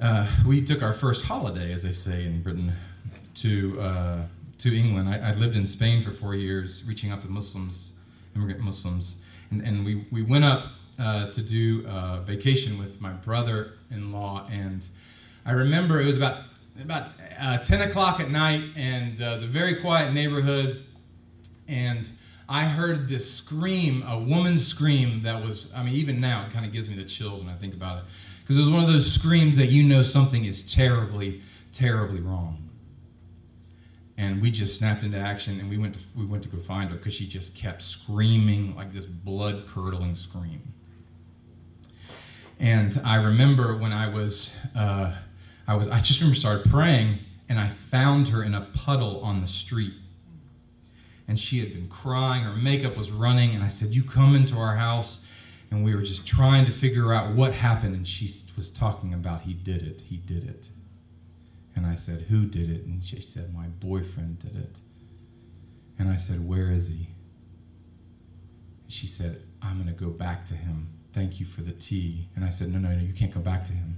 Uh, 0.00 0.26
we 0.46 0.62
took 0.62 0.82
our 0.82 0.94
first 0.94 1.26
holiday, 1.26 1.72
as 1.72 1.82
they 1.82 1.92
say 1.92 2.24
in 2.24 2.42
Britain, 2.42 2.72
to 3.34 3.78
uh, 3.80 4.18
to 4.58 4.76
England. 4.76 5.08
I, 5.08 5.30
I, 5.30 5.34
lived 5.34 5.56
in 5.56 5.66
Spain 5.66 6.00
for 6.00 6.10
four 6.10 6.34
years, 6.34 6.84
reaching 6.88 7.10
out 7.10 7.20
to 7.22 7.28
Muslims, 7.28 7.92
immigrant 8.34 8.60
Muslims, 8.60 9.24
and, 9.50 9.60
and 9.60 9.84
we, 9.84 10.06
we 10.10 10.22
went 10.22 10.44
up 10.44 10.66
uh, 10.98 11.30
to 11.30 11.42
do 11.42 11.84
a 11.86 12.20
vacation 12.24 12.78
with 12.78 13.00
my 13.00 13.12
brother-in-law, 13.12 14.46
and 14.50 14.88
I 15.44 15.52
remember 15.52 16.00
it 16.00 16.06
was 16.06 16.16
about 16.16 16.38
about 16.82 17.10
uh, 17.40 17.58
10 17.58 17.88
o'clock 17.88 18.20
at 18.20 18.30
night, 18.30 18.62
and 18.76 19.20
uh, 19.20 19.24
it 19.24 19.34
was 19.34 19.42
a 19.42 19.46
very 19.46 19.74
quiet 19.74 20.14
neighborhood, 20.14 20.84
and 21.68 22.10
I 22.48 22.64
heard 22.64 23.08
this 23.08 23.30
scream, 23.30 24.02
a 24.06 24.18
woman's 24.18 24.66
scream 24.66 25.22
that 25.22 25.42
was, 25.42 25.74
I 25.76 25.82
mean, 25.82 25.94
even 25.94 26.18
now 26.18 26.46
it 26.46 26.52
kind 26.52 26.64
of 26.64 26.72
gives 26.72 26.88
me 26.88 26.94
the 26.94 27.04
chills 27.04 27.44
when 27.44 27.52
I 27.52 27.56
think 27.58 27.74
about 27.74 27.98
it. 27.98 28.04
Because 28.40 28.56
it 28.56 28.60
was 28.60 28.70
one 28.70 28.82
of 28.82 28.88
those 28.88 29.10
screams 29.10 29.58
that 29.58 29.66
you 29.66 29.86
know 29.86 30.02
something 30.02 30.46
is 30.46 30.74
terribly, 30.74 31.42
terribly 31.72 32.20
wrong. 32.20 32.56
And 34.16 34.40
we 34.40 34.50
just 34.50 34.78
snapped 34.78 35.04
into 35.04 35.18
action 35.18 35.60
and 35.60 35.68
we 35.68 35.76
went 35.76 35.94
to, 35.94 36.00
we 36.16 36.24
went 36.24 36.42
to 36.44 36.48
go 36.48 36.56
find 36.58 36.90
her 36.90 36.96
because 36.96 37.14
she 37.14 37.26
just 37.26 37.54
kept 37.54 37.82
screaming 37.82 38.74
like 38.74 38.92
this 38.92 39.04
blood 39.04 39.66
curdling 39.68 40.14
scream. 40.14 40.62
And 42.58 42.98
I 43.04 43.16
remember 43.16 43.76
when 43.76 43.92
I 43.92 44.08
was, 44.08 44.66
uh, 44.74 45.14
I 45.68 45.74
was, 45.76 45.88
I 45.88 45.98
just 45.98 46.20
remember 46.20 46.34
started 46.34 46.70
praying 46.70 47.18
and 47.50 47.60
I 47.60 47.68
found 47.68 48.28
her 48.28 48.42
in 48.42 48.54
a 48.54 48.62
puddle 48.72 49.20
on 49.20 49.42
the 49.42 49.46
street 49.46 49.92
and 51.28 51.38
she 51.38 51.60
had 51.60 51.72
been 51.72 51.88
crying. 51.88 52.42
Her 52.42 52.56
makeup 52.56 52.96
was 52.96 53.12
running, 53.12 53.54
and 53.54 53.62
I 53.62 53.68
said, 53.68 53.90
You 53.90 54.02
come 54.02 54.34
into 54.34 54.56
our 54.56 54.74
house. 54.74 55.26
And 55.70 55.84
we 55.84 55.94
were 55.94 56.00
just 56.00 56.26
trying 56.26 56.64
to 56.64 56.72
figure 56.72 57.12
out 57.12 57.34
what 57.34 57.52
happened, 57.52 57.94
and 57.94 58.08
she 58.08 58.24
was 58.56 58.70
talking 58.70 59.12
about, 59.12 59.42
He 59.42 59.52
did 59.52 59.82
it, 59.82 60.00
He 60.00 60.16
did 60.16 60.44
it. 60.44 60.70
And 61.76 61.86
I 61.86 61.94
said, 61.94 62.22
Who 62.22 62.46
did 62.46 62.70
it? 62.70 62.86
And 62.86 63.04
she 63.04 63.20
said, 63.20 63.54
My 63.54 63.66
boyfriend 63.66 64.40
did 64.40 64.56
it. 64.56 64.80
And 65.98 66.08
I 66.08 66.16
said, 66.16 66.48
Where 66.48 66.70
is 66.70 66.88
he? 66.88 67.06
And 68.82 68.92
she 68.92 69.06
said, 69.06 69.36
I'm 69.62 69.76
going 69.80 69.94
to 69.94 70.04
go 70.04 70.10
back 70.10 70.46
to 70.46 70.54
him. 70.54 70.86
Thank 71.12 71.40
you 71.40 71.46
for 71.46 71.60
the 71.60 71.72
tea. 71.72 72.28
And 72.34 72.44
I 72.44 72.48
said, 72.48 72.68
No, 72.68 72.78
no, 72.78 72.88
no, 72.88 73.02
you 73.02 73.12
can't 73.12 73.32
go 73.32 73.40
back 73.40 73.64
to 73.64 73.74
him. 73.74 73.96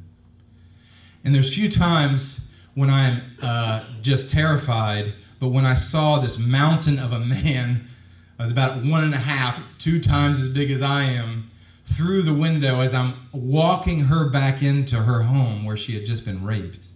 And 1.25 1.35
there's 1.35 1.55
few 1.55 1.71
times 1.71 2.47
when 2.75 2.91
I'm 2.91 3.21
uh, 3.43 3.85
just 4.03 4.31
terrified, 4.31 5.13
but 5.41 5.49
when 5.49 5.65
I 5.65 5.75
saw 5.75 6.19
this 6.19 6.39
mountain 6.39 6.99
of 6.99 7.13
a 7.13 7.19
man, 7.19 7.87
about 8.39 8.85
one 8.85 9.05
and 9.05 9.15
a 9.15 9.19
half, 9.19 9.63
two 9.79 10.01
times 10.01 10.41
as 10.41 10.49
big 10.49 10.71
as 10.71 10.83
I 10.83 11.03
am, 11.05 11.49
through 11.85 12.23
the 12.23 12.35
window 12.35 12.81
as 12.81 12.95
I'm 12.95 13.15
walking 13.33 14.01
her 14.01 14.31
back 14.31 14.63
into 14.63 14.97
her 14.97 15.23
home 15.23 15.65
where 15.65 15.77
she 15.77 15.93
had 15.93 16.05
just 16.05 16.25
been 16.25 16.45
raped, 16.45 16.91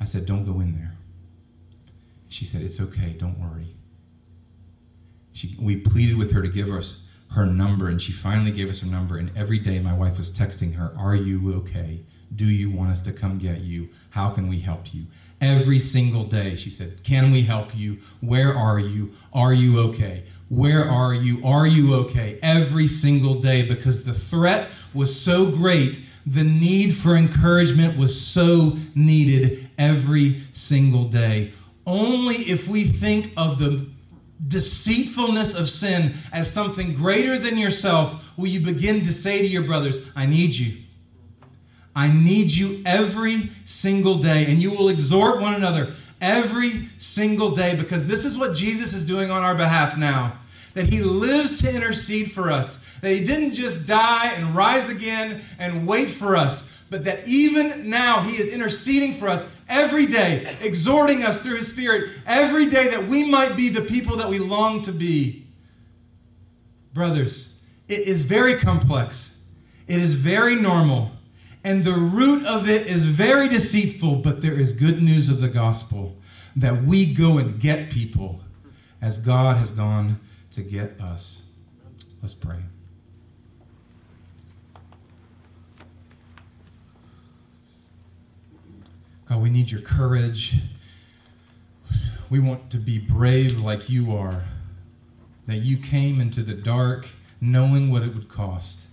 I 0.00 0.04
said, 0.04 0.24
Don't 0.26 0.46
go 0.46 0.60
in 0.60 0.74
there. 0.76 0.94
She 2.28 2.44
said, 2.44 2.62
It's 2.62 2.80
okay, 2.80 3.14
don't 3.18 3.38
worry. 3.38 3.66
She, 5.32 5.54
we 5.60 5.76
pleaded 5.76 6.16
with 6.16 6.32
her 6.32 6.42
to 6.42 6.48
give 6.48 6.70
us 6.70 7.08
her 7.32 7.46
number, 7.46 7.88
and 7.88 8.00
she 8.00 8.12
finally 8.12 8.50
gave 8.50 8.68
us 8.68 8.80
her 8.80 8.88
number. 8.88 9.16
And 9.16 9.30
every 9.36 9.58
day, 9.58 9.78
my 9.78 9.92
wife 9.92 10.16
was 10.16 10.30
texting 10.30 10.74
her, 10.74 10.92
Are 10.98 11.14
you 11.14 11.54
okay? 11.58 12.00
Do 12.34 12.46
you 12.46 12.70
want 12.70 12.90
us 12.90 13.02
to 13.02 13.12
come 13.12 13.38
get 13.38 13.60
you? 13.60 13.88
How 14.10 14.30
can 14.30 14.48
we 14.48 14.60
help 14.60 14.94
you? 14.94 15.04
Every 15.40 15.78
single 15.78 16.24
day, 16.24 16.54
she 16.54 16.70
said, 16.70 17.02
Can 17.02 17.32
we 17.32 17.42
help 17.42 17.76
you? 17.76 17.98
Where 18.20 18.54
are 18.54 18.78
you? 18.78 19.12
Are 19.32 19.52
you 19.52 19.80
okay? 19.88 20.24
Where 20.48 20.84
are 20.84 21.14
you? 21.14 21.44
Are 21.44 21.66
you 21.66 21.94
okay? 21.96 22.38
Every 22.42 22.86
single 22.86 23.40
day, 23.40 23.66
because 23.66 24.04
the 24.04 24.12
threat 24.12 24.68
was 24.94 25.18
so 25.18 25.50
great, 25.50 26.00
the 26.26 26.44
need 26.44 26.94
for 26.94 27.16
encouragement 27.16 27.98
was 27.98 28.20
so 28.20 28.76
needed 28.94 29.68
every 29.78 30.38
single 30.52 31.04
day. 31.04 31.52
Only 31.86 32.36
if 32.36 32.68
we 32.68 32.84
think 32.84 33.32
of 33.36 33.58
the 33.58 33.86
deceitfulness 34.46 35.58
of 35.58 35.68
sin 35.68 36.12
as 36.32 36.52
something 36.52 36.94
greater 36.94 37.38
than 37.38 37.58
yourself 37.58 38.36
will 38.38 38.46
you 38.46 38.60
begin 38.60 39.00
to 39.00 39.12
say 39.12 39.38
to 39.38 39.46
your 39.46 39.62
brothers, 39.62 40.12
I 40.16 40.26
need 40.26 40.54
you. 40.54 40.76
I 41.94 42.12
need 42.12 42.50
you 42.50 42.82
every 42.86 43.36
single 43.64 44.18
day. 44.18 44.46
And 44.48 44.62
you 44.62 44.70
will 44.70 44.88
exhort 44.88 45.40
one 45.40 45.54
another 45.54 45.92
every 46.20 46.70
single 46.98 47.50
day 47.50 47.74
because 47.76 48.08
this 48.08 48.24
is 48.24 48.38
what 48.38 48.54
Jesus 48.54 48.92
is 48.92 49.06
doing 49.06 49.30
on 49.30 49.42
our 49.42 49.54
behalf 49.54 49.98
now. 49.98 50.32
That 50.74 50.86
he 50.86 51.00
lives 51.02 51.62
to 51.62 51.74
intercede 51.74 52.30
for 52.30 52.50
us. 52.50 52.98
That 53.00 53.10
he 53.10 53.24
didn't 53.24 53.54
just 53.54 53.88
die 53.88 54.32
and 54.36 54.54
rise 54.54 54.92
again 54.92 55.40
and 55.58 55.86
wait 55.86 56.08
for 56.08 56.36
us, 56.36 56.84
but 56.90 57.04
that 57.04 57.26
even 57.26 57.90
now 57.90 58.20
he 58.20 58.36
is 58.36 58.54
interceding 58.54 59.12
for 59.12 59.28
us 59.28 59.60
every 59.68 60.06
day, 60.06 60.46
exhorting 60.62 61.24
us 61.24 61.44
through 61.44 61.56
his 61.56 61.68
Spirit 61.68 62.10
every 62.26 62.66
day 62.66 62.88
that 62.88 63.04
we 63.04 63.28
might 63.28 63.56
be 63.56 63.68
the 63.68 63.80
people 63.80 64.16
that 64.16 64.28
we 64.28 64.38
long 64.38 64.80
to 64.82 64.92
be. 64.92 65.44
Brothers, 66.92 67.64
it 67.88 68.06
is 68.06 68.22
very 68.22 68.54
complex, 68.54 69.48
it 69.88 69.96
is 69.96 70.14
very 70.14 70.54
normal 70.54 71.10
and 71.62 71.84
the 71.84 71.92
root 71.92 72.46
of 72.46 72.68
it 72.68 72.86
is 72.86 73.04
very 73.04 73.48
deceitful, 73.48 74.16
but 74.16 74.40
there 74.40 74.54
is 74.54 74.72
good 74.72 75.02
news 75.02 75.28
of 75.28 75.40
the 75.40 75.48
gospel 75.48 76.16
that 76.56 76.82
we 76.84 77.12
go 77.12 77.38
and 77.38 77.60
get 77.60 77.90
people 77.90 78.40
as 79.02 79.18
God 79.18 79.56
has 79.58 79.70
gone 79.70 80.20
to 80.52 80.62
get 80.62 80.98
us. 81.00 81.50
Let's 82.22 82.34
pray. 82.34 82.58
God, 89.28 89.42
we 89.42 89.50
need 89.50 89.70
your 89.70 89.82
courage. 89.82 90.56
We 92.30 92.40
want 92.40 92.70
to 92.70 92.78
be 92.78 92.98
brave 92.98 93.60
like 93.60 93.90
you 93.90 94.12
are, 94.12 94.44
that 95.46 95.56
you 95.56 95.76
came 95.76 96.20
into 96.20 96.42
the 96.42 96.54
dark 96.54 97.06
knowing 97.40 97.90
what 97.90 98.02
it 98.02 98.14
would 98.14 98.28
cost 98.28 98.89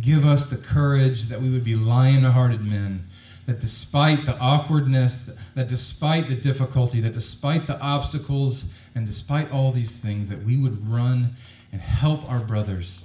Give 0.00 0.24
us 0.24 0.50
the 0.50 0.56
courage 0.56 1.28
that 1.28 1.40
we 1.40 1.50
would 1.50 1.64
be 1.64 1.76
lion 1.76 2.24
hearted 2.24 2.62
men, 2.62 3.02
that 3.46 3.60
despite 3.60 4.24
the 4.24 4.38
awkwardness, 4.38 5.52
that 5.54 5.68
despite 5.68 6.28
the 6.28 6.34
difficulty, 6.34 7.00
that 7.00 7.12
despite 7.12 7.66
the 7.66 7.80
obstacles, 7.80 8.88
and 8.94 9.06
despite 9.06 9.52
all 9.52 9.70
these 9.70 10.00
things, 10.02 10.28
that 10.28 10.42
we 10.42 10.56
would 10.56 10.86
run 10.86 11.30
and 11.72 11.80
help 11.80 12.30
our 12.30 12.40
brothers, 12.44 13.04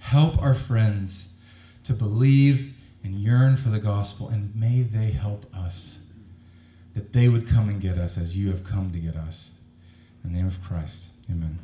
help 0.00 0.40
our 0.42 0.54
friends 0.54 1.40
to 1.84 1.92
believe 1.92 2.74
and 3.04 3.14
yearn 3.14 3.56
for 3.56 3.68
the 3.68 3.78
gospel, 3.78 4.28
and 4.28 4.54
may 4.54 4.82
they 4.82 5.10
help 5.10 5.46
us, 5.54 6.12
that 6.94 7.12
they 7.12 7.28
would 7.28 7.48
come 7.48 7.68
and 7.68 7.80
get 7.80 7.96
us 7.96 8.18
as 8.18 8.36
you 8.36 8.50
have 8.50 8.64
come 8.64 8.90
to 8.90 8.98
get 8.98 9.16
us. 9.16 9.62
In 10.24 10.32
the 10.32 10.36
name 10.36 10.46
of 10.46 10.62
Christ, 10.62 11.12
amen. 11.30 11.58